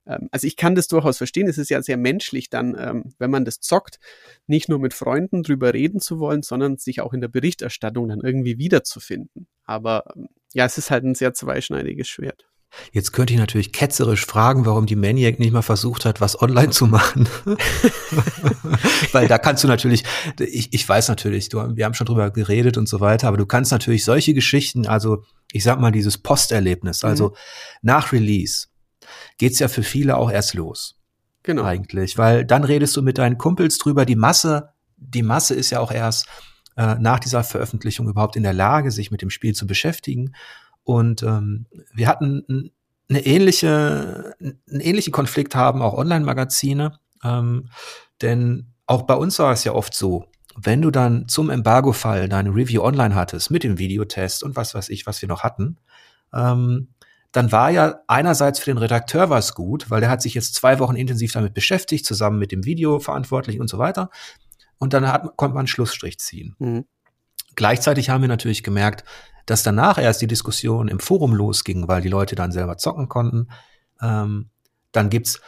[0.09, 1.49] Ähm, also ich kann das durchaus verstehen.
[1.49, 3.99] Es ist ja sehr menschlich dann, ähm, wenn man das zockt,
[4.47, 8.21] nicht nur mit Freunden drüber reden zu wollen, sondern sich auch in der Berichterstattung dann
[8.21, 9.47] irgendwie wiederzufinden.
[9.65, 12.47] Aber ähm, ja, es ist halt ein sehr zweischneidiges Schwert.
[12.93, 16.69] Jetzt könnte ich natürlich ketzerisch fragen, warum die Maniac nicht mal versucht hat, was online
[16.69, 17.27] zu machen.
[19.13, 20.05] Weil da kannst du natürlich,
[20.39, 23.47] ich, ich weiß natürlich, du, wir haben schon drüber geredet und so weiter, aber du
[23.47, 27.35] kannst natürlich solche Geschichten, also ich sag mal dieses Posterlebnis, also mhm.
[27.83, 28.67] nach Release
[29.39, 30.97] geht's ja für viele auch erst los.
[31.43, 31.65] Genau.
[31.65, 35.81] Eigentlich, weil dann redest du mit deinen Kumpels drüber, die Masse, die Masse ist ja
[35.81, 36.27] auch erst
[36.77, 40.35] äh, nach dieser Veröffentlichung überhaupt in der Lage, sich mit dem Spiel zu beschäftigen.
[40.85, 42.71] Und ähm, wir hatten
[43.09, 47.69] eine ähnliche, einen ähnlichen Konflikt haben auch Online-Magazine, ähm,
[48.21, 52.51] denn auch bei uns war es ja oft so, wenn du dann zum Embargo-Fall deine
[52.51, 55.79] Review online hattest mit dem Videotest und was weiß ich, was wir noch hatten,
[56.33, 56.89] ähm,
[57.39, 60.81] dann war ja einerseits für den Redakteur was gut, weil der hat sich jetzt zwei
[60.81, 64.11] Wochen intensiv damit beschäftigt, zusammen mit dem Videoverantwortlichen und so weiter.
[64.79, 66.57] Und dann hat, konnte man einen Schlussstrich ziehen.
[66.59, 66.85] Mhm.
[67.55, 69.05] Gleichzeitig haben wir natürlich gemerkt,
[69.47, 73.47] dass danach erst die Diskussion im Forum losging, weil die Leute dann selber zocken konnten.
[74.03, 74.51] Ähm,
[74.91, 75.41] dann gibt's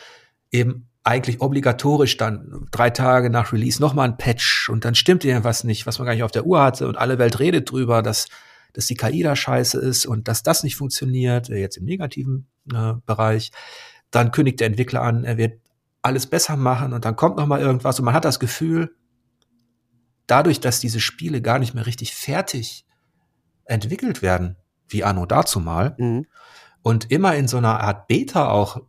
[0.53, 5.65] eben eigentlich obligatorisch dann drei Tage nach Release nochmal ein Patch und dann stimmt irgendwas
[5.65, 8.29] nicht, was man gar nicht auf der Uhr hatte und alle Welt redet drüber, dass,
[8.73, 12.49] dass die KI da scheiße ist und dass das nicht funktioniert, äh, jetzt im negativen
[12.73, 13.51] äh, Bereich.
[14.11, 15.61] Dann kündigt der Entwickler an, er wird
[16.03, 18.95] alles besser machen und dann kommt nochmal irgendwas und man hat das Gefühl,
[20.27, 22.87] dadurch, dass diese Spiele gar nicht mehr richtig fertig
[23.65, 24.57] entwickelt werden,
[24.89, 26.27] wie Anno dazu mal, mhm.
[26.83, 28.81] und immer in so einer Art Beta auch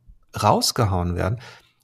[0.42, 1.40] rausgehauen werden,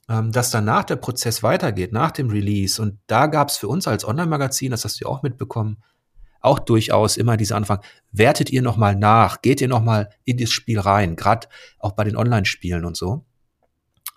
[0.08, 2.80] ähm, dass danach der Prozess weitergeht, nach dem Release.
[2.80, 5.82] Und da gab es für uns als Online-Magazin, das hast du auch mitbekommen,
[6.40, 7.80] auch durchaus immer diese Anfang,
[8.12, 11.48] wertet ihr nochmal nach, geht ihr nochmal in das Spiel rein, gerade
[11.78, 13.24] auch bei den Online-Spielen und so.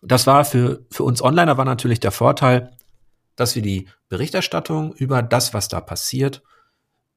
[0.02, 2.72] Das war für, für uns Onliner war natürlich der Vorteil,
[3.36, 6.42] dass wir die Berichterstattung über das, was da passiert,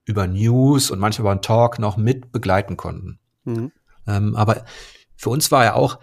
[0.04, 3.18] über News und manchmal über einen Talk noch mit begleiten konnten.
[3.44, 3.72] Mhm.
[4.06, 4.64] Ähm, aber
[5.16, 5.98] für uns war ja auch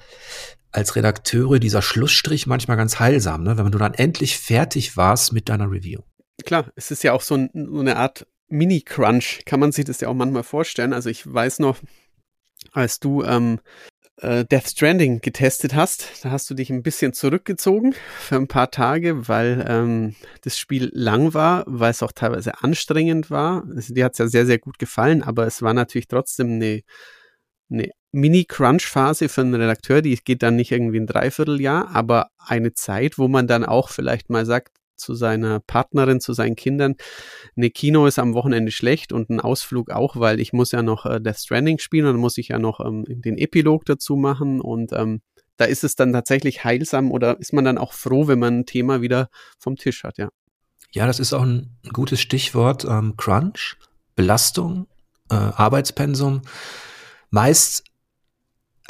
[0.72, 3.58] als Redakteure dieser Schlussstrich manchmal ganz heilsam, ne?
[3.58, 6.02] wenn du dann endlich fertig warst mit deiner Review.
[6.46, 10.02] Klar, es ist ja auch so, ein, so eine Art Mini-Crunch, kann man sich das
[10.02, 10.94] ja auch manchmal vorstellen.
[10.94, 11.78] Also ich weiß noch,
[12.72, 13.60] als du ähm,
[14.22, 16.24] äh, Death Stranding getestet hast.
[16.24, 20.90] Da hast du dich ein bisschen zurückgezogen für ein paar Tage, weil ähm, das Spiel
[20.94, 23.64] lang war, weil es auch teilweise anstrengend war.
[23.76, 26.82] Also, dir hat es ja sehr, sehr gut gefallen, aber es war natürlich trotzdem eine,
[27.70, 33.18] eine Mini-Crunch-Phase für einen Redakteur, die geht dann nicht irgendwie ein Dreivierteljahr, aber eine Zeit,
[33.18, 36.96] wo man dann auch vielleicht mal sagt, zu seiner Partnerin, zu seinen Kindern,
[37.58, 41.06] eine Kino ist am Wochenende schlecht und ein Ausflug auch, weil ich muss ja noch
[41.06, 44.62] äh, Death Stranding spielen und dann muss ich ja noch ähm, den Epilog dazu machen
[44.62, 45.22] und ähm,
[45.58, 48.66] da ist es dann tatsächlich heilsam oder ist man dann auch froh, wenn man ein
[48.66, 49.30] Thema wieder
[49.60, 50.30] vom Tisch hat, ja.
[50.94, 52.84] Ja, das ist auch ein gutes Stichwort.
[52.86, 53.78] Ähm, Crunch,
[54.16, 54.88] Belastung,
[55.30, 56.42] äh, Arbeitspensum.
[57.30, 57.86] Meist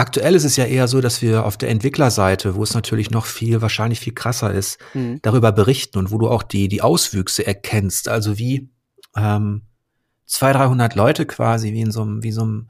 [0.01, 3.27] Aktuell ist es ja eher so, dass wir auf der Entwicklerseite, wo es natürlich noch
[3.27, 5.19] viel, wahrscheinlich viel krasser ist, mhm.
[5.21, 8.09] darüber berichten und wo du auch die, die Auswüchse erkennst.
[8.09, 8.71] Also wie
[9.15, 9.61] ähm,
[10.25, 12.69] 200, 300 Leute quasi, wie in so einem, wie so einem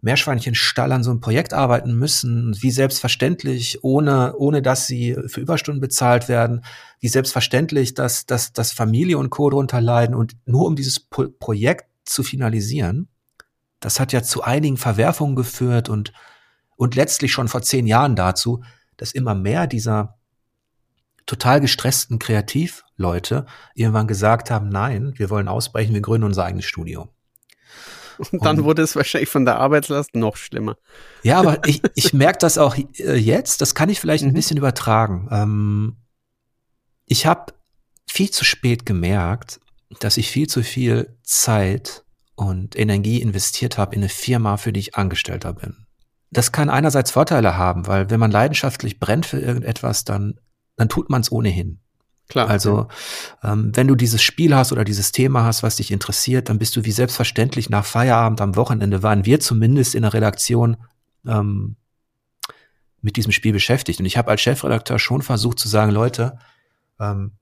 [0.00, 5.80] Meerschweinchenstall an so einem Projekt arbeiten müssen, wie selbstverständlich, ohne, ohne dass sie für Überstunden
[5.80, 6.64] bezahlt werden,
[6.98, 9.50] wie selbstverständlich, dass, dass, dass Familie und Co.
[9.50, 13.06] drunter leiden und nur um dieses Pro Projekt zu finalisieren,
[13.78, 16.12] das hat ja zu einigen Verwerfungen geführt und
[16.80, 18.64] und letztlich schon vor zehn Jahren dazu,
[18.96, 20.18] dass immer mehr dieser
[21.26, 27.10] total gestressten Kreativleute irgendwann gesagt haben, nein, wir wollen ausbrechen, wir gründen unser eigenes Studio.
[28.32, 30.78] Und dann und, wurde es wahrscheinlich von der Arbeitslast noch schlimmer.
[31.22, 34.34] Ja, aber ich, ich merke das auch äh, jetzt, das kann ich vielleicht ein mhm.
[34.34, 35.28] bisschen übertragen.
[35.30, 35.96] Ähm,
[37.04, 37.52] ich habe
[38.08, 39.60] viel zu spät gemerkt,
[39.98, 42.06] dass ich viel zu viel Zeit
[42.36, 45.86] und Energie investiert habe in eine Firma, für die ich Angestellter bin
[46.30, 50.38] das kann einerseits Vorteile haben, weil wenn man leidenschaftlich brennt für irgendetwas, dann,
[50.76, 51.80] dann tut man es ohnehin.
[52.28, 52.48] Klar.
[52.48, 52.86] Also,
[53.42, 56.76] ähm, wenn du dieses Spiel hast oder dieses Thema hast, was dich interessiert, dann bist
[56.76, 60.76] du wie selbstverständlich nach Feierabend am Wochenende waren wir zumindest in der Redaktion
[61.26, 61.74] ähm,
[63.02, 63.98] mit diesem Spiel beschäftigt.
[63.98, 66.38] Und ich habe als Chefredakteur schon versucht zu sagen, Leute,
[67.00, 67.32] ähm,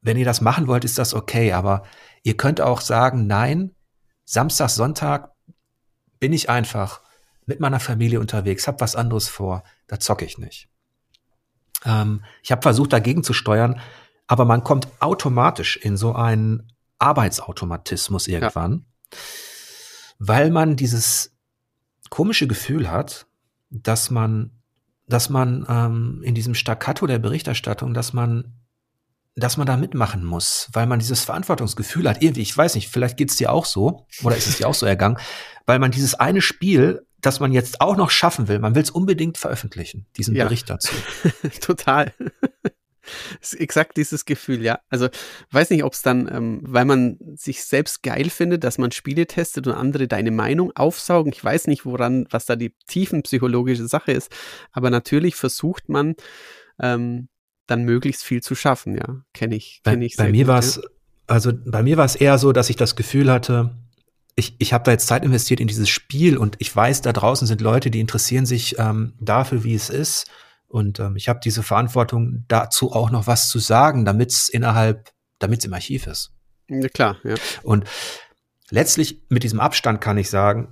[0.00, 1.82] wenn ihr das machen wollt, ist das okay, aber
[2.22, 3.72] ihr könnt auch sagen, nein,
[4.24, 5.32] Samstag, Sonntag
[6.20, 7.02] bin ich einfach
[7.48, 10.68] mit meiner Familie unterwegs, habe was anderes vor, da zocke ich nicht.
[11.84, 13.80] Ähm, ich habe versucht, dagegen zu steuern,
[14.26, 19.18] aber man kommt automatisch in so einen Arbeitsautomatismus irgendwann, ja.
[20.18, 21.34] weil man dieses
[22.10, 23.26] komische Gefühl hat,
[23.70, 24.50] dass man,
[25.06, 28.54] dass man ähm, in diesem Staccato der Berichterstattung, dass man
[29.36, 32.20] dass man da mitmachen muss, weil man dieses Verantwortungsgefühl hat.
[32.20, 34.84] Irgendwie, ich weiß nicht, vielleicht geht's dir auch so, oder ist es dir auch so
[34.84, 35.16] ergangen,
[35.64, 38.58] weil man dieses eine Spiel das man jetzt auch noch schaffen will.
[38.58, 40.44] Man will es unbedingt veröffentlichen, diesen ja.
[40.44, 40.94] Bericht dazu.
[41.60, 42.12] Total.
[43.40, 44.80] ist exakt dieses Gefühl, ja.
[44.88, 45.08] Also
[45.50, 49.26] weiß nicht, ob es dann, ähm, weil man sich selbst geil findet, dass man Spiele
[49.26, 51.32] testet und andere deine Meinung aufsaugen.
[51.32, 54.34] Ich weiß nicht, woran, was da die tiefenpsychologische Sache ist,
[54.72, 56.14] aber natürlich versucht man
[56.80, 57.28] ähm,
[57.66, 59.22] dann möglichst viel zu schaffen, ja.
[59.34, 60.16] Kenne ich, kenne ich.
[60.16, 60.80] Bei, bei mir war es,
[61.26, 63.76] also bei mir war es eher so, dass ich das Gefühl hatte,
[64.38, 67.46] ich, ich habe da jetzt Zeit investiert in dieses Spiel und ich weiß, da draußen
[67.46, 70.30] sind Leute, die interessieren sich ähm, dafür, wie es ist.
[70.68, 75.10] Und ähm, ich habe diese Verantwortung, dazu auch noch was zu sagen, damit es innerhalb,
[75.40, 76.32] damit es im Archiv ist.
[76.68, 77.34] Ja, klar, ja.
[77.64, 77.84] Und
[78.70, 80.68] letztlich mit diesem Abstand kann ich sagen,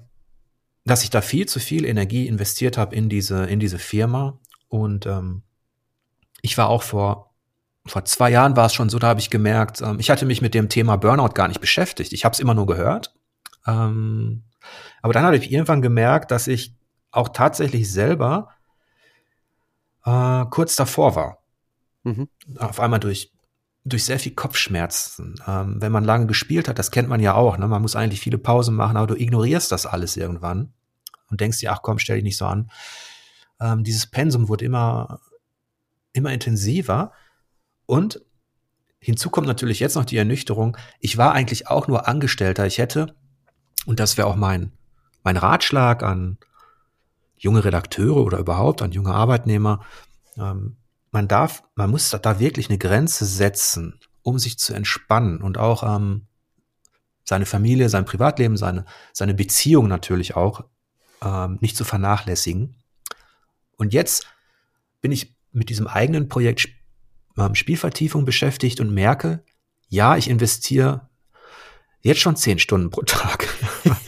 [0.84, 4.38] dass ich da viel zu viel Energie investiert habe in diese, in diese Firma.
[4.68, 5.42] Und ähm,
[6.40, 7.34] ich war auch vor,
[7.84, 10.40] vor zwei Jahren war es schon so, da habe ich gemerkt, ähm, ich hatte mich
[10.40, 12.12] mit dem Thema Burnout gar nicht beschäftigt.
[12.12, 13.12] Ich habe es immer nur gehört
[13.66, 14.42] ähm,
[15.02, 16.74] aber dann habe ich irgendwann gemerkt, dass ich
[17.10, 18.50] auch tatsächlich selber
[20.04, 21.38] äh, kurz davor war.
[22.04, 22.28] Mhm.
[22.58, 23.32] Auf einmal durch,
[23.84, 25.40] durch sehr viel Kopfschmerzen.
[25.46, 27.66] Ähm, wenn man lange gespielt hat, das kennt man ja auch, ne?
[27.66, 30.72] man muss eigentlich viele Pausen machen, aber du ignorierst das alles irgendwann
[31.30, 32.70] und denkst dir, ach komm, stell dich nicht so an.
[33.60, 35.20] Ähm, dieses Pensum wurde immer,
[36.12, 37.12] immer intensiver
[37.86, 38.20] und
[38.98, 42.66] hinzu kommt natürlich jetzt noch die Ernüchterung, ich war eigentlich auch nur Angestellter.
[42.66, 43.14] Ich hätte
[43.86, 44.72] und das wäre auch mein,
[45.22, 46.38] mein Ratschlag an
[47.36, 49.84] junge Redakteure oder überhaupt an junge Arbeitnehmer.
[50.36, 50.76] Ähm,
[51.10, 55.82] man darf, man muss da wirklich eine Grenze setzen, um sich zu entspannen und auch
[55.82, 56.26] ähm,
[57.24, 60.64] seine Familie, sein Privatleben, seine, seine Beziehung natürlich auch
[61.22, 62.76] ähm, nicht zu vernachlässigen.
[63.76, 64.26] Und jetzt
[65.00, 66.68] bin ich mit diesem eigenen Projekt
[67.38, 69.44] ähm, Spielvertiefung beschäftigt und merke,
[69.88, 71.08] ja, ich investiere
[72.06, 73.48] jetzt schon zehn Stunden pro Tag.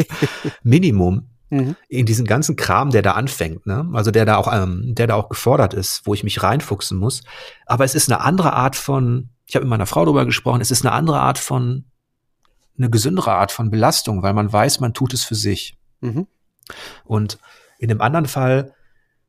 [0.62, 1.28] Minimum.
[1.50, 1.76] Mhm.
[1.88, 3.88] In diesen ganzen Kram, der da anfängt, ne?
[3.94, 7.22] Also der da auch, ähm, der da auch gefordert ist, wo ich mich reinfuchsen muss.
[7.64, 10.70] Aber es ist eine andere Art von, ich habe mit meiner Frau darüber gesprochen, es
[10.70, 11.86] ist eine andere Art von,
[12.76, 15.78] eine gesündere Art von Belastung, weil man weiß, man tut es für sich.
[16.00, 16.26] Mhm.
[17.04, 17.38] Und
[17.78, 18.74] in dem anderen Fall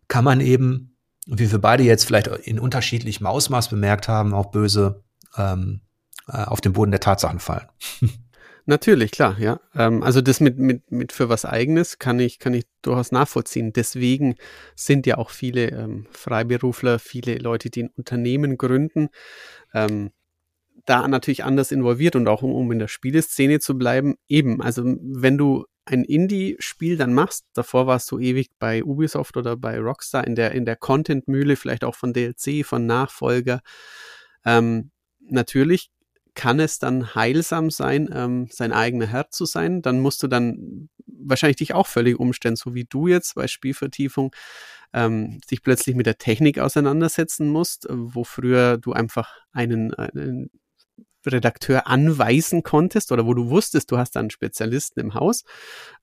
[0.10, 5.04] kann man eben, wie wir beide jetzt vielleicht in unterschiedlichem Ausmaß bemerkt haben, auch böse
[5.38, 5.82] ähm,
[6.28, 7.68] äh, auf den Boden der Tatsachen fallen.
[8.70, 9.60] Natürlich, klar, ja.
[9.74, 13.74] Ähm, also das mit, mit, mit für was Eigenes kann ich, kann ich durchaus nachvollziehen.
[13.74, 14.36] Deswegen
[14.76, 19.10] sind ja auch viele ähm, Freiberufler, viele Leute, die ein Unternehmen gründen,
[19.74, 20.12] ähm,
[20.86, 24.18] da natürlich anders involviert und auch um, um in der Spieleszene zu bleiben.
[24.28, 29.58] Eben, also wenn du ein Indie-Spiel dann machst, davor warst du ewig bei Ubisoft oder
[29.58, 33.62] bei Rockstar in der, in der Content-Mühle, vielleicht auch von DLC, von Nachfolger.
[34.46, 34.92] Ähm,
[35.22, 35.90] natürlich
[36.40, 39.82] kann es dann heilsam sein, ähm, sein eigener Herr zu sein.
[39.82, 44.34] Dann musst du dann wahrscheinlich dich auch völlig umstellen, so wie du jetzt bei Spielvertiefung
[44.94, 50.50] ähm, dich plötzlich mit der Technik auseinandersetzen musst, wo früher du einfach einen, einen
[51.26, 55.44] Redakteur anweisen konntest oder wo du wusstest, du hast einen Spezialisten im Haus,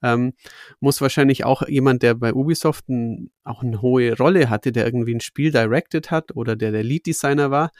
[0.02, 0.34] ähm,
[0.80, 5.14] muss wahrscheinlich auch jemand, der bei Ubisoft ein, auch eine hohe Rolle hatte, der irgendwie
[5.14, 7.70] ein Spiel directed hat oder der der Lead Designer war,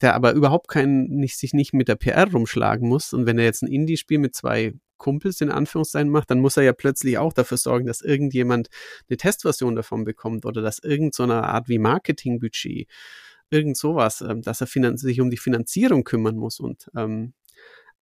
[0.00, 3.12] der aber überhaupt keinen, nicht, sich nicht mit der PR rumschlagen muss.
[3.12, 6.62] Und wenn er jetzt ein Indie-Spiel mit zwei Kumpels in Anführungszeichen macht, dann muss er
[6.62, 8.68] ja plötzlich auch dafür sorgen, dass irgendjemand
[9.08, 12.88] eine Testversion davon bekommt oder dass irgendeine so Art wie Marketingbudget
[13.50, 14.66] irgend sowas, ähm, dass er
[14.96, 17.34] sich um die Finanzierung kümmern muss und ähm,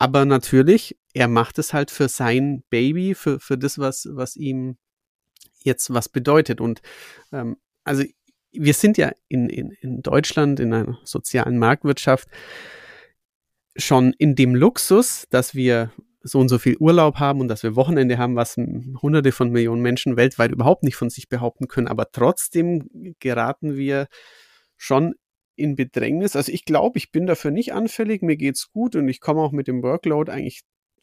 [0.04, 4.78] aber natürlich, er macht es halt für sein Baby, für, für das, was, was ihm
[5.60, 6.60] jetzt was bedeutet.
[6.60, 6.82] Und
[7.32, 8.04] ähm, also
[8.52, 12.28] wir sind ja in, in, in Deutschland, in einer sozialen Marktwirtschaft,
[13.76, 15.92] schon in dem Luxus, dass wir
[16.22, 19.82] so und so viel Urlaub haben und dass wir Wochenende haben, was hunderte von Millionen
[19.82, 21.88] Menschen weltweit überhaupt nicht von sich behaupten können.
[21.88, 24.08] Aber trotzdem geraten wir
[24.78, 25.16] schon
[25.56, 26.36] in Bedrängnis.
[26.36, 29.52] Also ich glaube, ich bin dafür nicht anfällig, mir geht's gut und ich komme auch
[29.52, 30.62] mit dem Workload eigentlich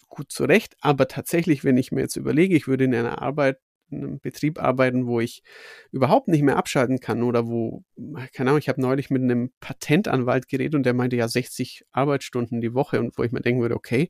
[0.09, 0.77] gut zurecht.
[0.81, 3.59] Aber tatsächlich, wenn ich mir jetzt überlege, ich würde in einer Arbeit,
[3.91, 5.43] in einem Betrieb arbeiten, wo ich
[5.91, 7.85] überhaupt nicht mehr abschalten kann oder wo,
[8.33, 12.61] keine Ahnung, ich habe neulich mit einem Patentanwalt geredet und der meinte ja 60 Arbeitsstunden
[12.61, 14.09] die Woche und wo ich mir denken würde, okay,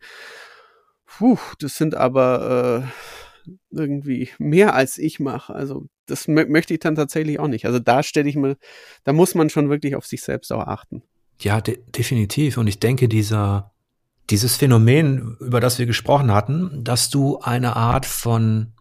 [1.06, 3.29] puh, das sind aber äh,
[3.70, 5.54] irgendwie mehr als ich mache.
[5.54, 7.66] Also das möchte ich dann tatsächlich auch nicht.
[7.66, 8.56] Also da stelle ich mir,
[9.04, 11.02] da muss man schon wirklich auf sich selbst auch achten.
[11.40, 12.58] Ja, de definitiv.
[12.58, 13.72] Und ich denke, dieser,
[14.28, 18.72] dieses Phänomen, über das wir gesprochen hatten, dass du eine Art von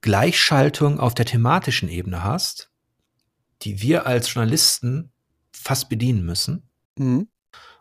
[0.00, 2.70] Gleichschaltung auf der thematischen Ebene hast,
[3.62, 5.12] die wir als Journalisten
[5.50, 6.68] fast bedienen müssen.
[6.98, 7.28] Mhm.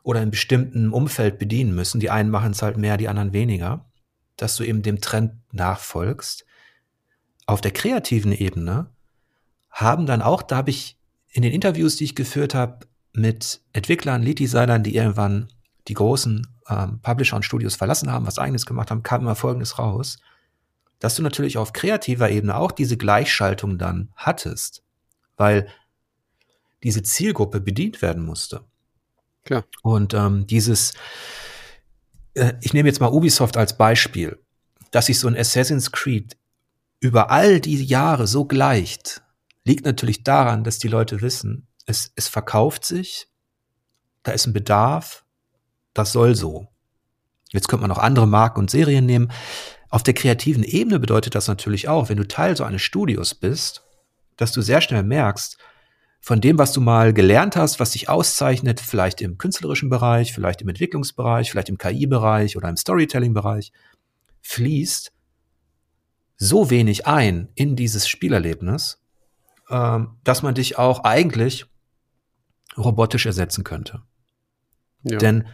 [0.03, 1.99] Oder in bestimmten Umfeld bedienen müssen.
[1.99, 3.89] Die einen machen es halt mehr, die anderen weniger.
[4.37, 6.45] Dass du eben dem Trend nachfolgst
[7.45, 8.89] auf der kreativen Ebene
[9.69, 10.97] haben dann auch, da habe ich
[11.31, 15.49] in den Interviews, die ich geführt habe, mit Entwicklern, Lead-Designern, die irgendwann
[15.87, 19.77] die großen ähm, Publisher und Studios verlassen haben, was eigenes gemacht haben, kam immer Folgendes
[19.77, 20.17] raus,
[20.99, 24.83] dass du natürlich auf kreativer Ebene auch diese Gleichschaltung dann hattest,
[25.37, 25.67] weil
[26.83, 28.63] diese Zielgruppe bedient werden musste.
[29.43, 29.65] Klar.
[29.81, 30.93] Und ähm, dieses,
[32.61, 34.39] ich nehme jetzt mal Ubisoft als Beispiel,
[34.91, 36.37] dass sich so ein Assassin's Creed
[36.99, 39.21] über all die Jahre so gleicht,
[39.65, 43.27] liegt natürlich daran, dass die Leute wissen, es, es verkauft sich,
[44.23, 45.25] da ist ein Bedarf,
[45.93, 46.67] das soll so.
[47.51, 49.31] Jetzt könnte man noch andere Marken und Serien nehmen.
[49.89, 53.83] Auf der kreativen Ebene bedeutet das natürlich auch, wenn du Teil so eines Studios bist,
[54.37, 55.57] dass du sehr schnell merkst,
[56.23, 60.61] von dem, was du mal gelernt hast, was dich auszeichnet, vielleicht im künstlerischen Bereich, vielleicht
[60.61, 63.73] im Entwicklungsbereich, vielleicht im KI-Bereich oder im Storytelling-Bereich,
[64.41, 65.11] fließt
[66.37, 69.01] so wenig ein in dieses Spielerlebnis,
[69.69, 71.65] ähm, dass man dich auch eigentlich
[72.77, 74.01] robotisch ersetzen könnte.
[75.03, 75.17] Ja.
[75.17, 75.45] Denn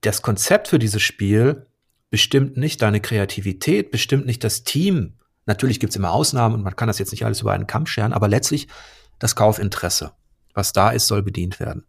[0.00, 1.66] das Konzept für dieses Spiel
[2.08, 5.18] bestimmt nicht deine Kreativität, bestimmt nicht das Team.
[5.44, 7.84] Natürlich gibt es immer Ausnahmen und man kann das jetzt nicht alles über einen Kamm
[7.84, 8.66] scheren, aber letztlich
[9.20, 10.12] das Kaufinteresse.
[10.52, 11.84] Was da ist, soll bedient werden.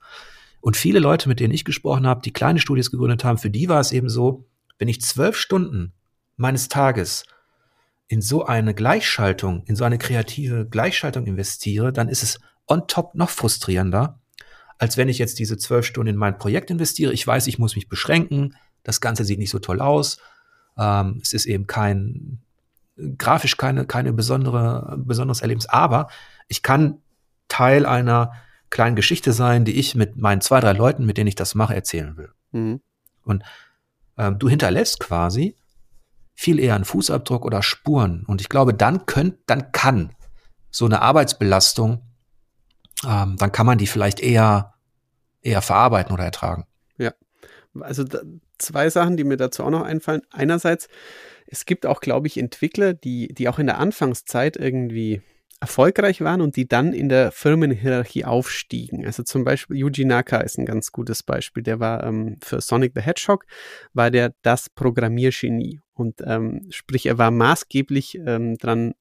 [0.60, 3.68] Und viele Leute, mit denen ich gesprochen habe, die kleine Studios gegründet haben, für die
[3.68, 4.46] war es eben so,
[4.78, 5.94] wenn ich zwölf Stunden
[6.38, 7.26] meines Tages
[8.08, 13.16] in so eine Gleichschaltung, in so eine kreative Gleichschaltung investiere, dann ist es on top
[13.16, 14.20] noch frustrierender,
[14.78, 17.14] als wenn ich jetzt diese zwölf Stunden in mein Projekt investiere.
[17.14, 18.56] Ich weiß, ich muss mich beschränken.
[18.84, 20.20] Das Ganze sieht nicht so toll aus.
[20.78, 22.40] Ähm, es ist eben kein,
[23.18, 25.68] grafisch keine, keine besondere, besonderes Erlebnis.
[25.68, 26.10] Aber
[26.48, 27.00] ich kann
[27.52, 28.32] Teil einer
[28.70, 31.76] kleinen Geschichte sein, die ich mit meinen zwei, drei Leuten, mit denen ich das mache,
[31.76, 32.32] erzählen will.
[32.52, 32.82] Mhm.
[33.26, 33.44] Und
[34.18, 35.58] ähm, du hinterlässt quasi
[36.34, 38.24] viel eher einen Fußabdruck oder Spuren.
[38.26, 40.16] Und ich glaube, dann könnt, dann kann
[40.70, 42.02] so eine Arbeitsbelastung,
[43.06, 44.74] ähm, dann kann man die vielleicht eher,
[45.42, 46.66] eher verarbeiten oder ertragen.
[46.98, 47.12] Ja.
[47.82, 48.22] Also da,
[48.60, 50.22] zwei Sachen, die mir dazu auch noch einfallen.
[50.32, 50.88] Einerseits,
[51.48, 55.22] es gibt auch, glaube ich, Entwickler, die, die auch in der Anfangszeit irgendwie
[55.62, 59.06] erfolgreich waren und die dann in der Firmenhierarchie aufstiegen.
[59.06, 61.62] Also zum Beispiel Yuji Naka ist ein ganz gutes Beispiel.
[61.62, 63.46] Der war ähm, für Sonic the Hedgehog,
[63.94, 65.80] war der das Programmiergenie.
[65.94, 68.94] Und ähm, sprich, er war maßgeblich ähm, daran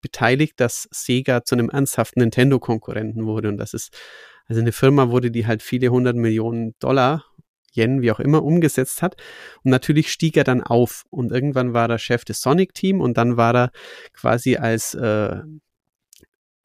[0.00, 3.48] beteiligt, dass Sega zu einem ernsthaften Nintendo-Konkurrenten wurde.
[3.48, 3.92] Und das ist,
[4.46, 7.24] also eine Firma wurde, die halt viele hundert Millionen Dollar
[7.76, 9.16] Yen, wie auch immer, umgesetzt hat.
[9.64, 13.36] Und natürlich stieg er dann auf und irgendwann war er Chef des Sonic-Team und dann
[13.36, 13.70] war er
[14.12, 15.42] quasi als äh,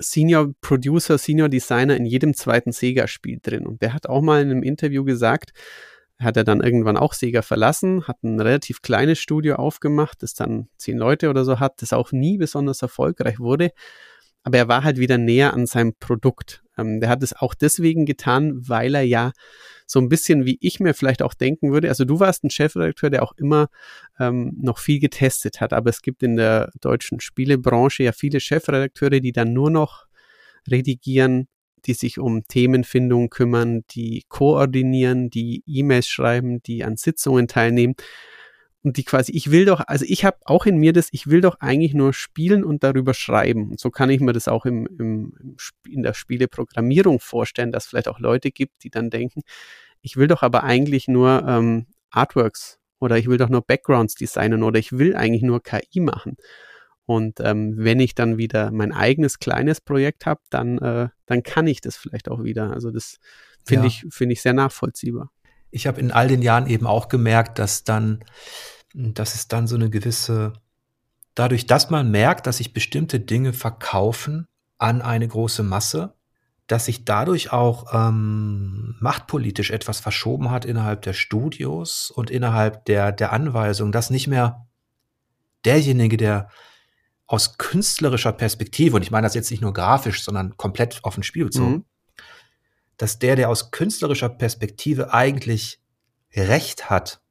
[0.01, 3.65] Senior Producer, Senior Designer in jedem zweiten Sega-Spiel drin.
[3.65, 5.51] Und der hat auch mal in einem Interview gesagt,
[6.19, 10.67] hat er dann irgendwann auch Sega verlassen, hat ein relativ kleines Studio aufgemacht, das dann
[10.77, 13.71] zehn Leute oder so hat, das auch nie besonders erfolgreich wurde.
[14.43, 16.63] Aber er war halt wieder näher an seinem Produkt.
[16.77, 19.31] Ähm, der hat es auch deswegen getan, weil er ja
[19.91, 21.89] so ein bisschen wie ich mir vielleicht auch denken würde.
[21.89, 23.69] Also du warst ein Chefredakteur, der auch immer
[24.19, 29.19] ähm, noch viel getestet hat, aber es gibt in der deutschen Spielebranche ja viele Chefredakteure,
[29.19, 30.05] die dann nur noch
[30.69, 31.47] redigieren,
[31.85, 37.95] die sich um Themenfindung kümmern, die koordinieren, die E-Mails schreiben, die an Sitzungen teilnehmen
[38.81, 41.41] und die quasi, ich will doch, also ich habe auch in mir das, ich will
[41.41, 43.71] doch eigentlich nur spielen und darüber schreiben.
[43.71, 47.89] Und so kann ich mir das auch im, im, in der Spieleprogrammierung vorstellen, dass es
[47.89, 49.41] vielleicht auch Leute gibt, die dann denken,
[50.01, 54.63] ich will doch aber eigentlich nur ähm, Artworks oder ich will doch nur Backgrounds designen
[54.63, 56.37] oder ich will eigentlich nur KI machen.
[57.05, 61.67] Und ähm, wenn ich dann wieder mein eigenes kleines Projekt habe, dann, äh, dann kann
[61.67, 62.71] ich das vielleicht auch wieder.
[62.71, 63.17] Also das
[63.65, 63.87] finde ja.
[63.87, 65.31] ich, finde ich sehr nachvollziehbar
[65.71, 68.23] ich habe in all den Jahren eben auch gemerkt, dass dann,
[68.93, 70.53] dass es dann so eine gewisse,
[71.35, 74.47] dadurch, dass man merkt, dass sich bestimmte Dinge verkaufen
[74.77, 76.15] an eine große Masse,
[76.67, 83.11] dass sich dadurch auch ähm, machtpolitisch etwas verschoben hat innerhalb der Studios und innerhalb der,
[83.11, 84.67] der Anweisung, dass nicht mehr
[85.65, 86.49] derjenige, der
[87.25, 91.23] aus künstlerischer Perspektive, und ich meine das jetzt nicht nur grafisch, sondern komplett auf ein
[91.23, 91.85] Spiel bezogen, mhm
[92.99, 95.81] dass der, der aus künstlerischer Perspektive eigentlich
[96.35, 97.21] recht hat,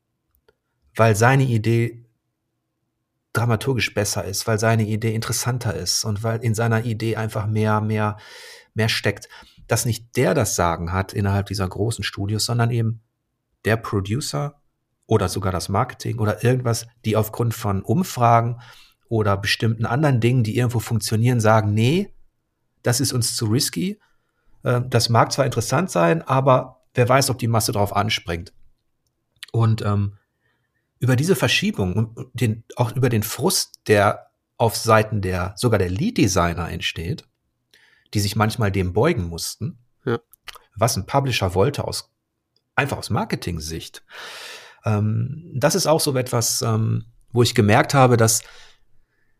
[0.96, 2.04] weil seine Idee
[3.34, 7.82] dramaturgisch besser ist, weil seine Idee interessanter ist und weil in seiner Idee einfach mehr,
[7.82, 8.16] mehr,
[8.74, 9.28] mehr steckt,
[9.66, 13.02] dass nicht der das Sagen hat innerhalb dieser großen Studios, sondern eben
[13.66, 14.62] der Producer
[15.06, 18.58] oder sogar das Marketing oder irgendwas, die aufgrund von Umfragen
[19.10, 22.14] oder bestimmten anderen Dingen, die irgendwo funktionieren, sagen, nee,
[22.82, 24.00] das ist uns zu risky,
[24.68, 28.52] das mag zwar interessant sein, aber wer weiß, ob die Masse darauf anspringt.
[29.52, 30.18] Und ähm,
[30.98, 35.90] über diese Verschiebung und den, auch über den Frust, der auf Seiten der sogar der
[35.90, 37.24] Lead-Designer entsteht,
[38.14, 40.18] die sich manchmal dem beugen mussten, ja.
[40.74, 42.10] was ein Publisher wollte aus
[42.74, 44.04] einfach aus Marketing-Sicht.
[44.84, 48.42] Ähm, das ist auch so etwas, ähm, wo ich gemerkt habe, dass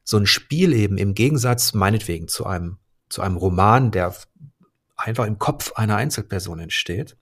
[0.03, 4.14] so ein Spiel eben im Gegensatz meinetwegen zu einem zu einem Roman, der
[4.99, 7.17] einfach im Kopf einer Einzelperson entsteht.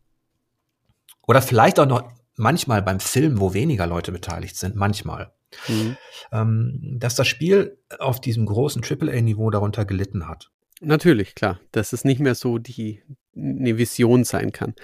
[1.26, 5.32] Oder vielleicht auch noch manchmal beim Film, wo weniger Leute beteiligt sind, manchmal.
[5.68, 5.96] Mhm.
[6.32, 10.50] Ähm, dass das Spiel auf diesem großen AAA-Niveau darunter gelitten hat.
[10.80, 13.02] Natürlich, klar, dass es nicht mehr so die
[13.36, 14.74] eine Vision sein kann.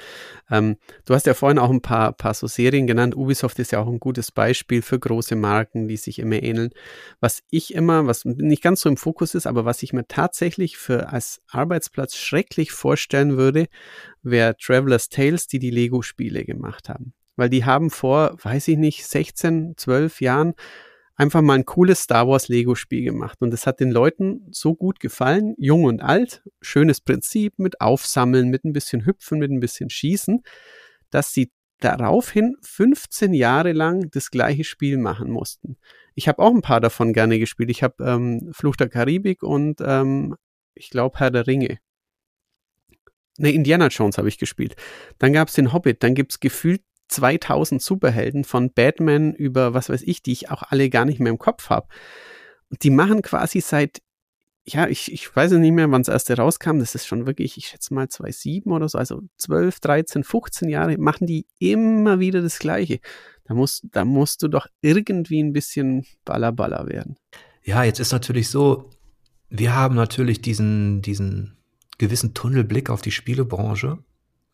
[0.50, 3.16] Ähm, du hast ja vorhin auch ein paar, paar so Serien genannt.
[3.16, 6.70] Ubisoft ist ja auch ein gutes Beispiel für große Marken, die sich immer ähneln.
[7.20, 10.76] Was ich immer, was nicht ganz so im Fokus ist, aber was ich mir tatsächlich
[10.76, 13.66] für als Arbeitsplatz schrecklich vorstellen würde,
[14.22, 17.14] wäre Traveler's Tales, die die Lego-Spiele gemacht haben.
[17.36, 20.54] Weil die haben vor, weiß ich nicht, 16, 12 Jahren
[21.22, 24.74] einfach mal ein cooles Star Wars Lego Spiel gemacht und es hat den Leuten so
[24.74, 29.60] gut gefallen, jung und alt, schönes Prinzip mit Aufsammeln, mit ein bisschen Hüpfen, mit ein
[29.60, 30.42] bisschen Schießen,
[31.10, 35.76] dass sie daraufhin 15 Jahre lang das gleiche Spiel machen mussten.
[36.14, 37.70] Ich habe auch ein paar davon gerne gespielt.
[37.70, 40.36] Ich habe ähm, Fluch der Karibik und ähm,
[40.74, 41.78] ich glaube Herr der Ringe.
[43.38, 44.74] Ne, Indiana Jones habe ich gespielt.
[45.18, 46.82] Dann gab es den Hobbit, dann gibt es gefühlt
[47.12, 51.30] 2000 Superhelden von Batman über was weiß ich, die ich auch alle gar nicht mehr
[51.30, 51.86] im Kopf habe.
[52.70, 54.00] Und die machen quasi seit,
[54.64, 57.66] ja, ich, ich weiß nicht mehr, wann es erst rauskam, das ist schon wirklich, ich
[57.66, 62.58] schätze mal 2007 oder so, also 12, 13, 15 Jahre, machen die immer wieder das
[62.58, 63.00] Gleiche.
[63.44, 67.16] Da musst, da musst du doch irgendwie ein bisschen ballerballer werden.
[67.64, 68.90] Ja, jetzt ist natürlich so,
[69.50, 71.56] wir haben natürlich diesen, diesen
[71.98, 73.98] gewissen Tunnelblick auf die Spielebranche.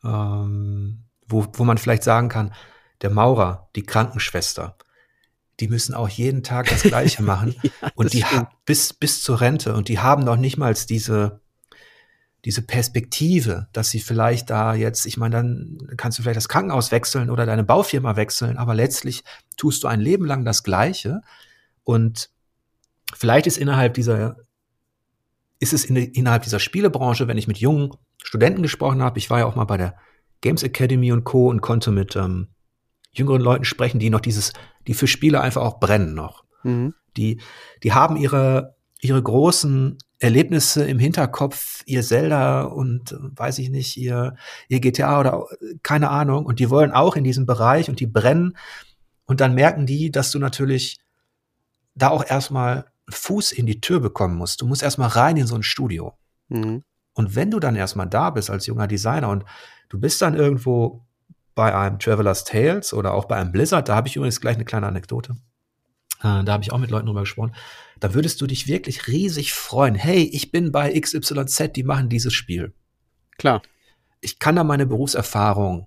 [0.03, 2.53] Ähm, wo, wo man vielleicht sagen kann,
[3.03, 4.77] der Maurer, die Krankenschwester,
[5.61, 7.55] die müssen auch jeden Tag das Gleiche machen.
[7.63, 9.75] Ja, und die haben bis, bis zur Rente.
[9.75, 11.41] Und die haben noch nicht mal diese,
[12.45, 16.93] diese Perspektive, dass sie vielleicht da jetzt, ich meine, dann kannst du vielleicht das Krankenhaus
[16.93, 19.25] wechseln oder deine Baufirma wechseln, aber letztlich
[19.57, 21.23] tust du ein Leben lang das Gleiche.
[21.83, 22.31] Und
[23.15, 24.37] vielleicht ist innerhalb dieser,
[25.59, 27.91] ist es in, innerhalb dieser Spielebranche, wenn ich mit jungen
[28.23, 29.97] Studenten gesprochen habe, ich war ja auch mal bei der
[30.41, 31.49] Games Academy und Co.
[31.49, 32.49] und konnte mit ähm,
[33.13, 34.53] jüngeren Leuten sprechen, die noch dieses,
[34.87, 36.45] die für Spiele einfach auch brennen noch.
[36.63, 36.95] Mhm.
[37.17, 37.41] Die,
[37.83, 43.97] die haben ihre, ihre großen Erlebnisse im Hinterkopf, ihr Zelda und äh, weiß ich nicht,
[43.97, 44.37] ihr,
[44.69, 45.47] ihr GTA oder
[45.83, 46.45] keine Ahnung.
[46.45, 48.57] Und die wollen auch in diesem Bereich und die brennen.
[49.27, 50.99] Und dann merken die, dass du natürlich
[51.95, 54.61] da auch erstmal Fuß in die Tür bekommen musst.
[54.61, 56.15] Du musst erstmal rein in so ein Studio.
[56.49, 56.85] Mhm.
[57.15, 59.45] Und wenn du dann erstmal da bist als junger Designer und
[59.89, 61.05] du bist dann irgendwo
[61.55, 64.65] bei einem Traveler's Tales oder auch bei einem Blizzard, da habe ich übrigens gleich eine
[64.65, 65.37] kleine Anekdote.
[66.21, 67.55] Äh, da habe ich auch mit Leuten drüber gesprochen.
[68.01, 69.95] Da würdest du dich wirklich riesig freuen.
[69.95, 72.73] Hey, ich bin bei XYZ, die machen dieses Spiel.
[73.39, 73.63] Klar.
[74.21, 75.87] Ich kann da meine Berufserfahrung,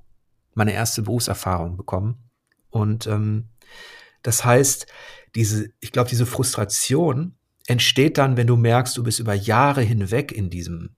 [0.54, 2.30] meine erste Berufserfahrung bekommen.
[2.70, 3.50] Und ähm,
[4.24, 4.88] das heißt,
[5.36, 7.36] diese, ich glaube, diese Frustration
[7.68, 10.96] entsteht dann, wenn du merkst, du bist über Jahre hinweg in diesem,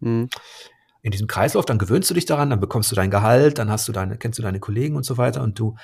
[0.00, 0.28] mhm.
[1.02, 3.88] In diesem Kreislauf, dann gewöhnst du dich daran, dann bekommst du dein Gehalt, dann hast
[3.88, 5.76] du deine, kennst du deine Kollegen und so weiter und du,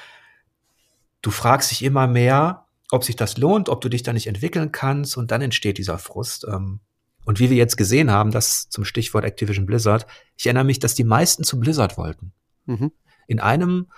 [1.22, 4.72] du fragst dich immer mehr, ob sich das lohnt, ob du dich da nicht entwickeln
[4.72, 6.46] kannst und dann entsteht dieser Frust.
[6.48, 6.80] Ähm,
[7.24, 10.06] und wie wir jetzt gesehen haben, das zum Stichwort Activision Blizzard,
[10.36, 12.32] ich erinnere mich, dass die meisten zu Blizzard wollten.
[12.66, 12.92] Mhm.
[13.26, 13.88] In einem,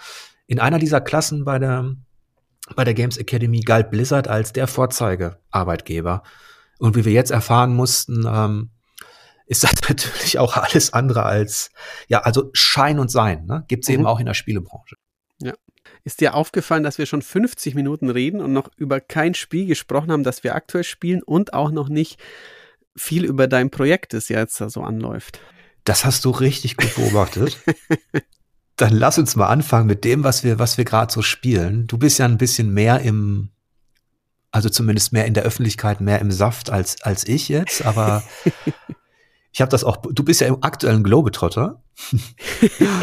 [0.47, 1.95] in einer dieser Klassen bei der,
[2.75, 6.23] bei der Games Academy galt Blizzard als der Vorzeigearbeitgeber.
[6.79, 8.71] Und wie wir jetzt erfahren mussten, ähm,
[9.49, 11.71] ist das natürlich auch alles andere als,
[12.07, 13.65] ja, also Schein und Sein, ne?
[13.69, 13.95] Gibt es mhm.
[13.95, 14.97] eben auch in der Spielebranche.
[15.41, 15.55] Ja.
[16.05, 20.13] Ist dir aufgefallen, dass wir schon 50 Minuten reden und noch über kein Spiel gesprochen
[20.13, 22.21] haben, das wir aktuell spielen und auch noch nicht
[22.97, 25.41] viel über dein Projekt, das jetzt da so anläuft?
[25.85, 27.59] Das hast du richtig gut beobachtet.
[28.77, 31.87] dann lass uns mal anfangen mit dem, was wir, was wir gerade so spielen.
[31.87, 33.51] Du bist ja ein bisschen mehr im,
[34.51, 38.23] also zumindest mehr in der Öffentlichkeit, mehr im Saft als, als ich jetzt, aber
[39.53, 41.83] ich habe das auch, du bist ja im aktuellen Globetrotter.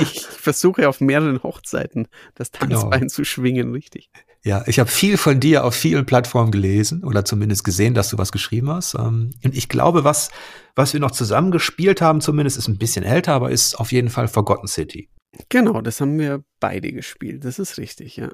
[0.01, 3.09] ich versuche auf mehreren Hochzeiten das Tanzbein genau.
[3.09, 4.09] zu schwingen, richtig.
[4.43, 8.19] Ja, ich habe viel von dir auf vielen Plattformen gelesen oder zumindest gesehen, dass du
[8.19, 8.93] was geschrieben hast.
[8.93, 10.29] Ähm, und ich glaube, was,
[10.75, 14.09] was wir noch zusammen gespielt haben, zumindest ist ein bisschen älter, aber ist auf jeden
[14.09, 15.09] Fall Forgotten City.
[15.49, 17.43] Genau, das haben wir beide gespielt.
[17.43, 18.29] Das ist richtig, ja.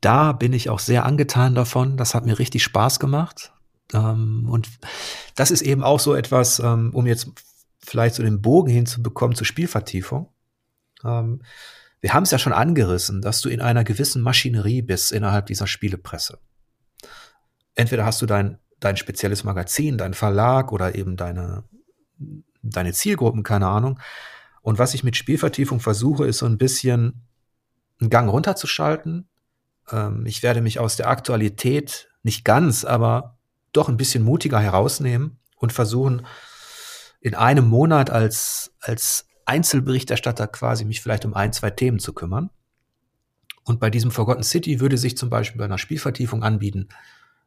[0.00, 1.98] Da bin ich auch sehr angetan davon.
[1.98, 3.51] Das hat mir richtig Spaß gemacht.
[3.92, 4.68] Ähm, und
[5.36, 7.28] das ist eben auch so etwas, ähm, um jetzt
[7.78, 10.32] vielleicht so den Bogen hinzubekommen zur Spielvertiefung.
[11.04, 11.42] Ähm,
[12.00, 15.66] wir haben es ja schon angerissen, dass du in einer gewissen Maschinerie bist innerhalb dieser
[15.66, 16.38] Spielepresse.
[17.74, 21.64] Entweder hast du dein, dein spezielles Magazin, dein Verlag oder eben deine,
[22.62, 24.00] deine Zielgruppen, keine Ahnung.
[24.62, 27.26] Und was ich mit Spielvertiefung versuche, ist so ein bisschen
[28.00, 29.28] einen Gang runterzuschalten.
[29.90, 33.38] Ähm, ich werde mich aus der Aktualität nicht ganz, aber
[33.72, 36.26] doch ein bisschen mutiger herausnehmen und versuchen,
[37.20, 42.50] in einem Monat als, als Einzelberichterstatter quasi mich vielleicht um ein, zwei Themen zu kümmern.
[43.64, 46.88] Und bei diesem Forgotten City würde sich zum Beispiel bei einer Spielvertiefung anbieten,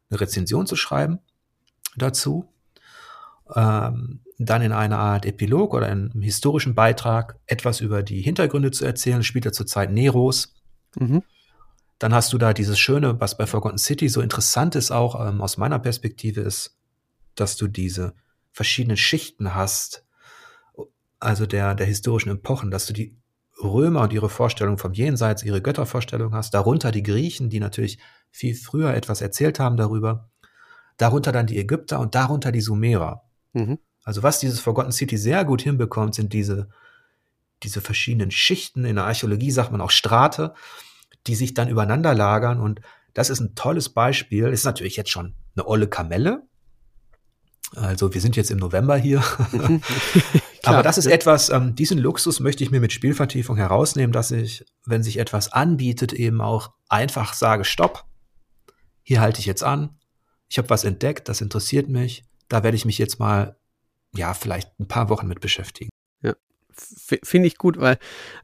[0.08, 1.20] eine Rezension zu schreiben
[1.96, 2.48] dazu
[3.54, 8.84] ähm, dann in einer Art Epilog oder einem historischen Beitrag etwas über die Hintergründe zu
[8.84, 10.54] erzählen, spielt er zur Zeit Neros.
[10.96, 11.22] Mhm.
[11.98, 15.40] Dann hast du da dieses Schöne, was bei Forgotten City so interessant ist, auch ähm,
[15.40, 16.78] aus meiner Perspektive, ist,
[17.34, 18.14] dass du diese
[18.52, 20.04] verschiedenen Schichten hast,
[21.20, 23.16] also der, der historischen Epochen, dass du die
[23.62, 27.98] Römer und ihre Vorstellung vom Jenseits, ihre Göttervorstellung hast, darunter die Griechen, die natürlich
[28.30, 30.28] viel früher etwas erzählt haben darüber,
[30.98, 33.22] darunter dann die Ägypter und darunter die Sumerer.
[33.54, 33.78] Mhm.
[34.04, 36.68] Also was dieses Forgotten City sehr gut hinbekommt, sind diese,
[37.62, 38.84] diese verschiedenen Schichten.
[38.84, 40.54] In der Archäologie sagt man auch Strate,
[41.26, 42.60] die sich dann übereinander lagern.
[42.60, 42.80] Und
[43.14, 44.46] das ist ein tolles Beispiel.
[44.48, 46.42] Ist natürlich jetzt schon eine olle Kamelle.
[47.74, 49.22] Also wir sind jetzt im November hier.
[49.52, 49.82] Mhm.
[50.64, 54.64] Aber das ist etwas, ähm, diesen Luxus möchte ich mir mit Spielvertiefung herausnehmen, dass ich,
[54.84, 58.04] wenn sich etwas anbietet, eben auch einfach sage, stopp,
[59.02, 59.96] hier halte ich jetzt an,
[60.48, 63.56] ich habe was entdeckt, das interessiert mich, da werde ich mich jetzt mal,
[64.12, 65.90] ja, vielleicht ein paar Wochen mit beschäftigen.
[67.22, 67.98] Finde ich gut, weil,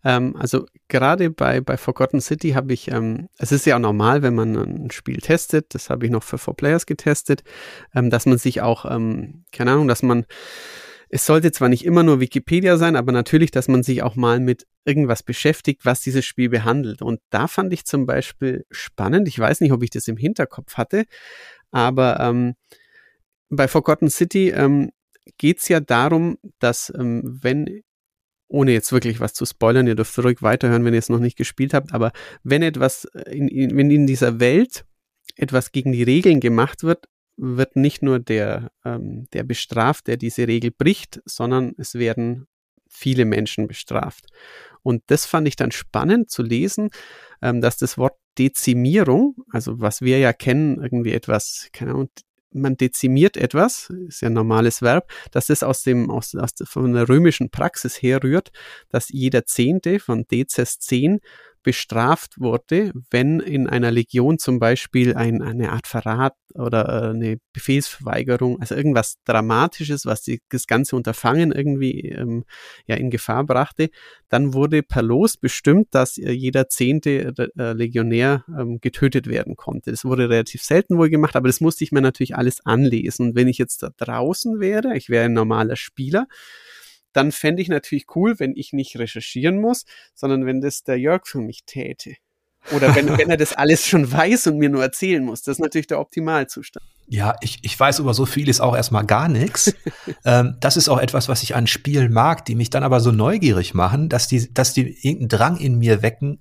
[0.05, 4.23] ähm, also gerade bei, bei Forgotten City habe ich, ähm, es ist ja auch normal,
[4.23, 7.43] wenn man ein Spiel testet, das habe ich noch für Four Players getestet,
[7.95, 10.27] ähm, dass man sich auch, ähm, keine Ahnung, dass man
[11.15, 14.41] es sollte zwar nicht immer nur Wikipedia sein, aber natürlich, dass man sich auch mal
[14.41, 17.03] mit irgendwas beschäftigt, was dieses Spiel behandelt.
[17.03, 20.79] Und da fand ich zum Beispiel spannend, ich weiß nicht, ob ich das im Hinterkopf
[20.79, 21.05] hatte,
[21.71, 22.55] aber ähm,
[23.51, 24.91] bei Forgotten City ähm,
[25.37, 27.83] geht es ja darum, dass ähm, wenn,
[28.53, 31.37] ohne jetzt wirklich was zu spoilern, ihr dürft zurück weiterhören, wenn ihr es noch nicht
[31.37, 34.85] gespielt habt, aber wenn etwas, in, in, wenn in dieser Welt
[35.37, 40.47] etwas gegen die Regeln gemacht wird, wird nicht nur der, ähm, der bestraft, der diese
[40.47, 42.47] Regel bricht, sondern es werden
[42.89, 44.27] viele Menschen bestraft.
[44.83, 46.91] Und das fand ich dann spannend zu lesen,
[47.41, 52.11] ähm, dass das Wort Dezimierung, also was wir ja kennen, irgendwie etwas, keine Ahnung,
[52.53, 56.93] man dezimiert etwas, ist ja ein normales Verb, dass das aus dem, aus, aus von
[56.93, 58.53] der römischen Praxis herrührt,
[58.89, 61.21] dass jeder Zehnte von Dezes 10
[61.63, 67.39] bestraft wurde, wenn in einer Legion zum Beispiel ein, eine Art Verrat oder äh, eine
[67.53, 72.45] Befehlsverweigerung, also irgendwas Dramatisches, was die, das ganze Unterfangen irgendwie ähm,
[72.87, 73.91] ja in Gefahr brachte,
[74.29, 79.91] dann wurde per Los bestimmt, dass äh, jeder zehnte äh, Legionär ähm, getötet werden konnte.
[79.91, 83.29] Das wurde relativ selten wohl gemacht, aber das musste ich mir natürlich alles anlesen.
[83.29, 86.27] Und wenn ich jetzt da draußen wäre, ich wäre ein normaler Spieler,
[87.13, 89.85] dann fände ich natürlich cool, wenn ich nicht recherchieren muss,
[90.15, 92.17] sondern wenn das der Jörg für mich täte.
[92.71, 95.43] Oder wenn, wenn er das alles schon weiß und mir nur erzählen muss.
[95.43, 96.85] Das ist natürlich der Optimalzustand.
[97.09, 99.75] Ja, ich, ich weiß über so vieles auch erstmal gar nichts.
[100.25, 103.11] ähm, das ist auch etwas, was ich an Spielen mag, die mich dann aber so
[103.11, 106.41] neugierig machen, dass die, dass die irgendeinen Drang in mir wecken.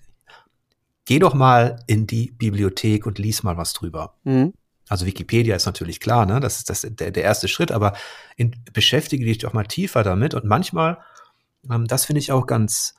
[1.06, 4.14] Geh doch mal in die Bibliothek und lies mal was drüber.
[4.24, 4.54] Mhm.
[4.92, 6.42] Also Wikipedia ist natürlich klar, ne?
[6.42, 7.94] Das ist das, der, der erste Schritt, aber
[8.36, 10.34] in, beschäftige dich doch mal tiefer damit.
[10.34, 10.98] Und manchmal,
[11.72, 12.96] ähm, das finde ich auch ganz,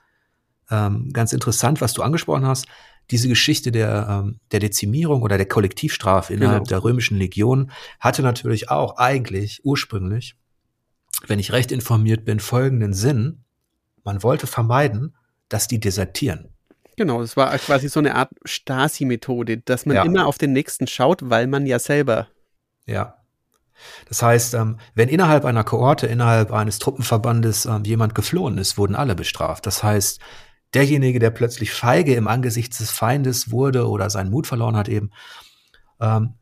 [0.71, 2.65] ähm, ganz interessant, was du angesprochen hast,
[3.11, 6.69] diese Geschichte der, ähm, der Dezimierung oder der Kollektivstrafe innerhalb genau.
[6.69, 7.69] der römischen Legion
[7.99, 10.35] hatte natürlich auch eigentlich ursprünglich,
[11.27, 13.43] wenn ich recht informiert bin, folgenden Sinn.
[14.03, 15.15] Man wollte vermeiden,
[15.47, 16.52] dass die desertieren.
[16.95, 20.03] Genau, das war quasi so eine Art Stasi-Methode, dass man ja.
[20.03, 22.27] immer auf den nächsten schaut, weil man ja selber.
[22.85, 23.15] Ja.
[24.07, 28.95] Das heißt, ähm, wenn innerhalb einer Kohorte, innerhalb eines Truppenverbandes ähm, jemand geflohen ist, wurden
[28.95, 29.65] alle bestraft.
[29.65, 30.19] Das heißt,
[30.73, 35.11] derjenige, der plötzlich feige im Angesicht des Feindes wurde oder seinen Mut verloren hat eben,
[35.99, 36.35] ähm,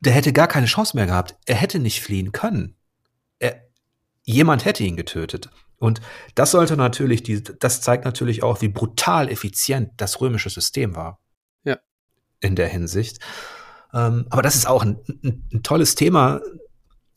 [0.00, 1.36] der hätte gar keine Chance mehr gehabt.
[1.46, 2.76] Er hätte nicht fliehen können.
[3.38, 3.62] Er,
[4.22, 5.50] jemand hätte ihn getötet.
[5.78, 6.00] Und
[6.34, 11.20] das sollte natürlich, die, das zeigt natürlich auch, wie brutal effizient das römische System war.
[11.64, 11.78] Ja.
[12.40, 13.18] In der Hinsicht.
[13.94, 16.40] Ähm, aber das ist auch ein, ein, ein tolles Thema,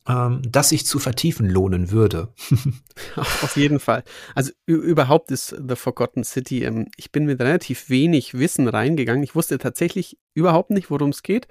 [0.08, 2.34] ähm, das sich zu vertiefen lohnen würde.
[3.16, 4.04] Auf jeden Fall.
[4.36, 9.24] Also überhaupt ist The Forgotten City, ähm, ich bin mit relativ wenig Wissen reingegangen.
[9.24, 11.48] Ich wusste tatsächlich überhaupt nicht, worum es geht.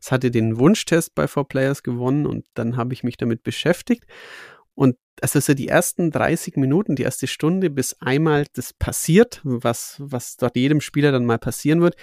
[0.00, 4.04] Es hatte den Wunschtest bei 4Players gewonnen und dann habe ich mich damit beschäftigt.
[4.74, 9.96] Und also so die ersten 30 Minuten, die erste Stunde, bis einmal das passiert, was,
[9.98, 11.96] was dort jedem Spieler dann mal passieren wird,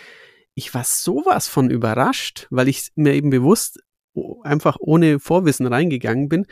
[0.54, 3.80] ich war sowas von überrascht, weil ich mir eben bewusst
[4.44, 6.46] einfach ohne Vorwissen reingegangen bin,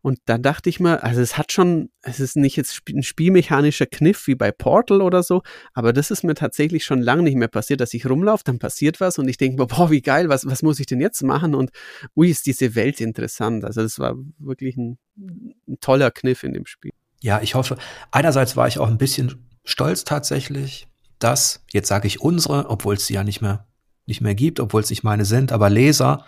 [0.00, 3.86] und da dachte ich mir, also es hat schon, es ist nicht jetzt ein spielmechanischer
[3.86, 5.42] Kniff wie bei Portal oder so,
[5.74, 9.00] aber das ist mir tatsächlich schon lange nicht mehr passiert, dass ich rumlaufe, dann passiert
[9.00, 11.54] was und ich denke mir, boah, wie geil, was, was muss ich denn jetzt machen?
[11.54, 11.70] Und
[12.16, 13.64] ui, ist diese Welt interessant.
[13.64, 16.92] Also das war wirklich ein, ein toller Kniff in dem Spiel.
[17.20, 17.76] Ja, ich hoffe,
[18.12, 20.86] einerseits war ich auch ein bisschen stolz tatsächlich,
[21.18, 23.66] dass, jetzt sage ich unsere, obwohl es sie ja nicht mehr,
[24.06, 26.24] nicht mehr gibt, obwohl es nicht meine sind, aber Leser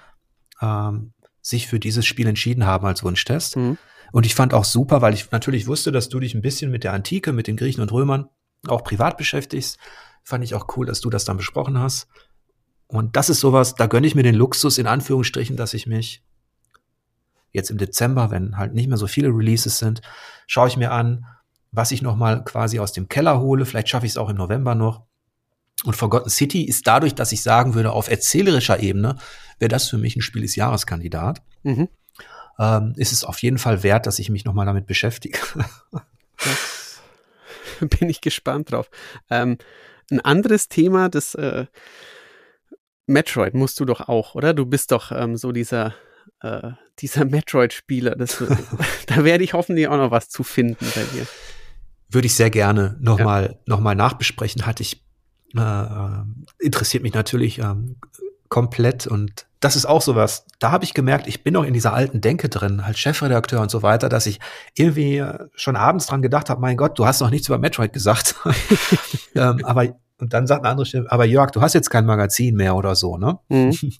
[0.61, 1.13] ähm,
[1.43, 3.57] sich für dieses Spiel entschieden haben als Wunschtest.
[3.57, 3.79] Mhm.
[4.13, 6.85] Und ich fand auch super, weil ich natürlich wusste, dass du dich ein bisschen mit
[6.85, 8.29] der Antike, mit den Griechen und Römern
[8.67, 9.79] auch privat beschäftigst.
[10.23, 12.09] Fand ich auch cool, dass du das dann besprochen hast.
[12.89, 16.25] Und das ist sowas, da gönne ich mir den Luxus in Anführungsstrichen, dass ich mich
[17.53, 20.03] jetzt im Dezember, wenn halt nicht mehr so viele Releases sind,
[20.47, 21.25] schaue ich mir an,
[21.73, 23.65] was ich noch mal quasi aus dem Keller hole.
[23.65, 25.03] Vielleicht schaffe ich es auch im November noch.
[25.85, 29.17] Und Forgotten City ist dadurch, dass ich sagen würde, auf erzählerischer Ebene
[29.61, 31.43] wäre das für mich ein Spiel des Jahreskandidat.
[31.63, 31.89] Mhm.
[32.59, 35.39] Ähm, ist es auf jeden Fall wert, dass ich mich nochmal damit beschäftige.
[37.81, 38.91] bin ich gespannt drauf.
[39.31, 39.59] Ähm,
[40.11, 41.67] ein anderes Thema, das äh,
[43.07, 44.53] Metroid musst du doch auch, oder?
[44.55, 45.95] Du bist doch ähm, so dieser
[46.43, 48.17] äh, dieser Metroid-Spieler.
[49.07, 51.27] da werde ich hoffentlich auch noch was zu finden bei dir.
[52.09, 53.59] Würde ich sehr gerne nochmal ja.
[53.67, 54.67] noch mal nachbesprechen.
[54.67, 55.05] Hatte ich
[55.57, 56.25] äh, äh,
[56.59, 57.97] interessiert mich natürlich ähm,
[58.49, 60.47] komplett und das ist auch sowas.
[60.59, 63.71] Da habe ich gemerkt, ich bin noch in dieser alten Denke drin, als Chefredakteur und
[63.71, 64.41] so weiter, dass ich
[64.75, 65.23] irgendwie
[65.55, 68.35] schon abends dran gedacht habe, mein Gott, du hast noch nichts über Metroid gesagt.
[69.35, 72.55] ähm, aber und dann sagt eine andere Stimme, aber Jörg, du hast jetzt kein Magazin
[72.55, 73.39] mehr oder so, ne?
[73.49, 73.77] Mhm.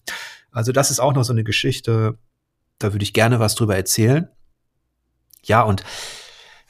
[0.53, 2.17] Also das ist auch noch so eine Geschichte,
[2.77, 4.27] da würde ich gerne was drüber erzählen.
[5.43, 5.81] Ja, und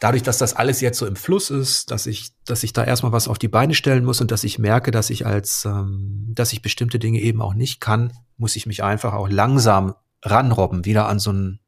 [0.01, 3.11] dadurch, dass das alles jetzt so im Fluss ist, dass ich, dass ich da erstmal
[3.13, 6.51] was auf die Beine stellen muss und dass ich merke, dass ich als, ähm, dass
[6.51, 9.93] ich bestimmte Dinge eben auch nicht kann, muss ich mich einfach auch langsam
[10.23, 11.59] ranrobben, wieder an so einen,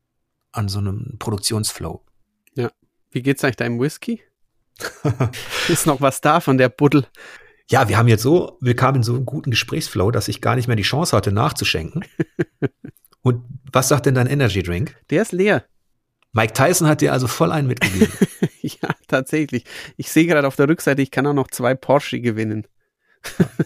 [0.52, 2.04] an so einem Produktionsflow.
[2.56, 2.72] Ja.
[3.12, 4.22] Wie geht's eigentlich deinem Whisky?
[5.70, 7.06] ist noch was da von der Buddel?
[7.70, 10.56] Ja, wir haben jetzt so, wir kamen in so einen guten Gesprächsflow, dass ich gar
[10.56, 12.04] nicht mehr die Chance hatte, nachzuschenken.
[13.22, 14.98] Und was sagt denn dein Energy Drink?
[15.12, 15.64] Der ist leer.
[16.34, 18.12] Mike Tyson hat dir also voll einen mitgegeben.
[18.62, 19.66] ja, tatsächlich.
[19.98, 22.68] Ich sehe gerade auf der Rückseite, ich kann auch noch zwei Porsche gewinnen.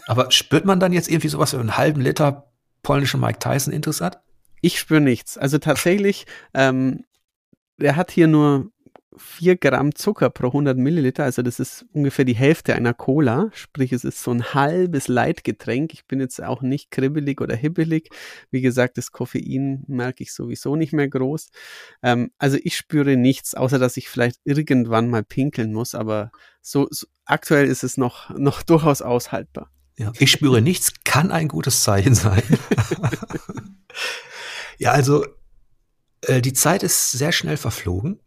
[0.06, 2.52] Aber spürt man dann jetzt irgendwie sowas wie einen halben Liter
[2.84, 4.20] polnischen Mike Tyson interessant?
[4.62, 5.38] Ich spüre nichts.
[5.38, 7.06] Also tatsächlich, ähm,
[7.80, 8.72] er hat hier nur
[9.18, 13.92] 4 Gramm Zucker pro 100 Milliliter, also das ist ungefähr die Hälfte einer Cola, sprich
[13.94, 15.94] es ist so ein halbes Leitgetränk.
[15.94, 18.10] Ich bin jetzt auch nicht kribbelig oder hibbelig.
[18.52, 21.50] Wie gesagt, das Koffein merke ich sowieso nicht mehr groß.
[22.04, 26.88] Ähm, also ich spüre nichts, außer dass ich vielleicht irgendwann mal pinkeln muss, aber so,
[26.92, 29.72] so aktuell ist es noch, noch durchaus aushaltbar.
[29.98, 32.44] Ja, ich spüre nichts, kann ein gutes Zeichen sein.
[34.78, 35.26] ja, also
[36.22, 38.20] äh, die Zeit ist sehr schnell verflogen.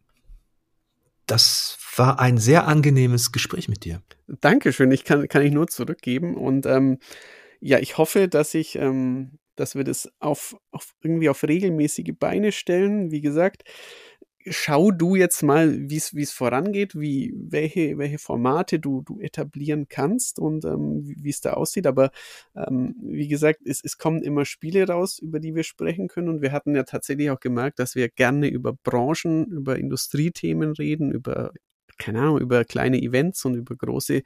[1.31, 4.03] Das war ein sehr angenehmes Gespräch mit dir.
[4.27, 6.37] Dankeschön, ich kann, kann ich nur zurückgeben.
[6.37, 6.99] Und ähm,
[7.61, 12.51] ja, ich hoffe, dass ich, ähm, dass wir das auf, auf irgendwie auf regelmäßige Beine
[12.51, 13.13] stellen.
[13.13, 13.63] Wie gesagt,
[14.47, 20.39] schau du jetzt mal, wie es vorangeht, wie, welche, welche Formate du, du etablieren kannst
[20.39, 21.87] und ähm, wie es da aussieht.
[21.87, 22.11] Aber
[22.57, 26.29] ähm, wie gesagt, es, es kommen immer Spiele raus, über die wir sprechen können.
[26.29, 31.13] Und wir hatten ja tatsächlich auch gemerkt, dass wir gerne über Branchen, über Industriethemen reden,
[31.13, 31.53] über,
[31.99, 34.23] keine Ahnung, über kleine Events und über große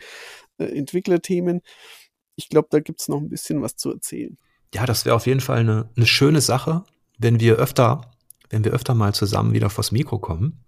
[0.58, 1.60] äh, Entwicklerthemen.
[2.36, 4.38] Ich glaube, da gibt es noch ein bisschen was zu erzählen.
[4.72, 6.84] Ja, das wäre auf jeden Fall eine, eine schöne Sache,
[7.18, 8.13] wenn wir öfter
[8.50, 10.64] wenn wir öfter mal zusammen wieder vors Mikro kommen.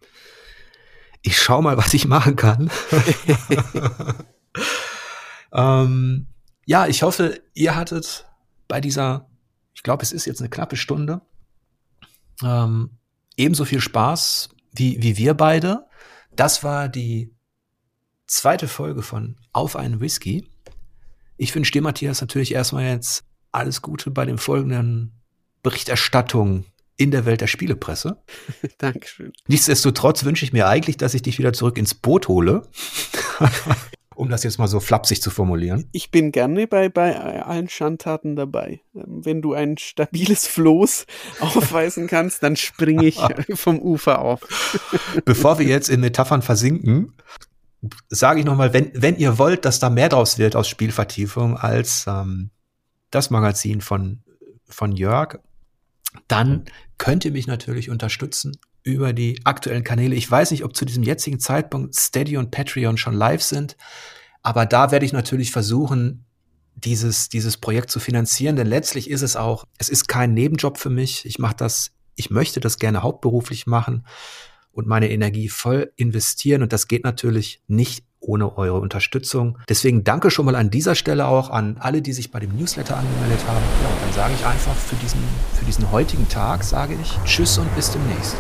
[1.22, 2.70] Ich schau mal, was ich machen kann.
[5.52, 6.28] ähm,
[6.64, 8.26] ja, ich hoffe, ihr hattet
[8.68, 9.28] bei dieser,
[9.74, 11.20] ich glaube, es ist jetzt eine knappe Stunde,
[12.42, 12.90] ähm,
[13.36, 15.86] ebenso viel Spaß wie, wie wir beide.
[16.34, 17.34] Das war die
[18.26, 20.48] zweite Folge von Auf einen Whisky.
[21.36, 25.12] Ich wünsche dir, Matthias, natürlich erstmal jetzt alles Gute bei den folgenden
[25.62, 26.66] Berichterstattungen
[26.96, 28.22] in der Welt der Spielepresse.
[28.78, 29.32] Dankeschön.
[29.48, 32.62] Nichtsdestotrotz wünsche ich mir eigentlich, dass ich dich wieder zurück ins Boot hole.
[34.16, 35.88] um das jetzt mal so flapsig zu formulieren.
[35.92, 38.80] Ich bin gerne bei, bei allen Schandtaten dabei.
[38.94, 41.06] Ähm, wenn du ein stabiles Floß
[41.40, 43.20] aufweisen kannst, dann springe ich
[43.54, 44.40] vom Ufer auf.
[45.24, 47.12] Bevor wir jetzt in Metaphern versinken,
[48.08, 52.06] sage ich nochmal, wenn, wenn ihr wollt, dass da mehr draus wird aus Spielvertiefung als
[52.08, 52.50] ähm,
[53.10, 54.22] das Magazin von,
[54.64, 55.38] von Jörg,
[56.28, 56.64] dann
[56.98, 60.14] könnt ihr mich natürlich unterstützen über die aktuellen Kanäle.
[60.14, 63.76] Ich weiß nicht, ob zu diesem jetzigen Zeitpunkt Steady und Patreon schon live sind,
[64.42, 66.24] aber da werde ich natürlich versuchen,
[66.76, 70.90] dieses, dieses Projekt zu finanzieren, denn letztlich ist es auch, es ist kein Nebenjob für
[70.90, 71.24] mich.
[71.24, 74.06] Ich mache das, ich möchte das gerne hauptberuflich machen
[74.72, 79.58] und meine Energie voll investieren und das geht natürlich nicht ohne eure Unterstützung.
[79.68, 82.96] Deswegen danke schon mal an dieser Stelle auch an alle, die sich bei dem Newsletter
[82.96, 83.64] angemeldet haben.
[83.82, 85.20] Ja, und dann sage ich einfach für diesen,
[85.54, 88.36] für diesen heutigen Tag, sage ich Tschüss und bis demnächst.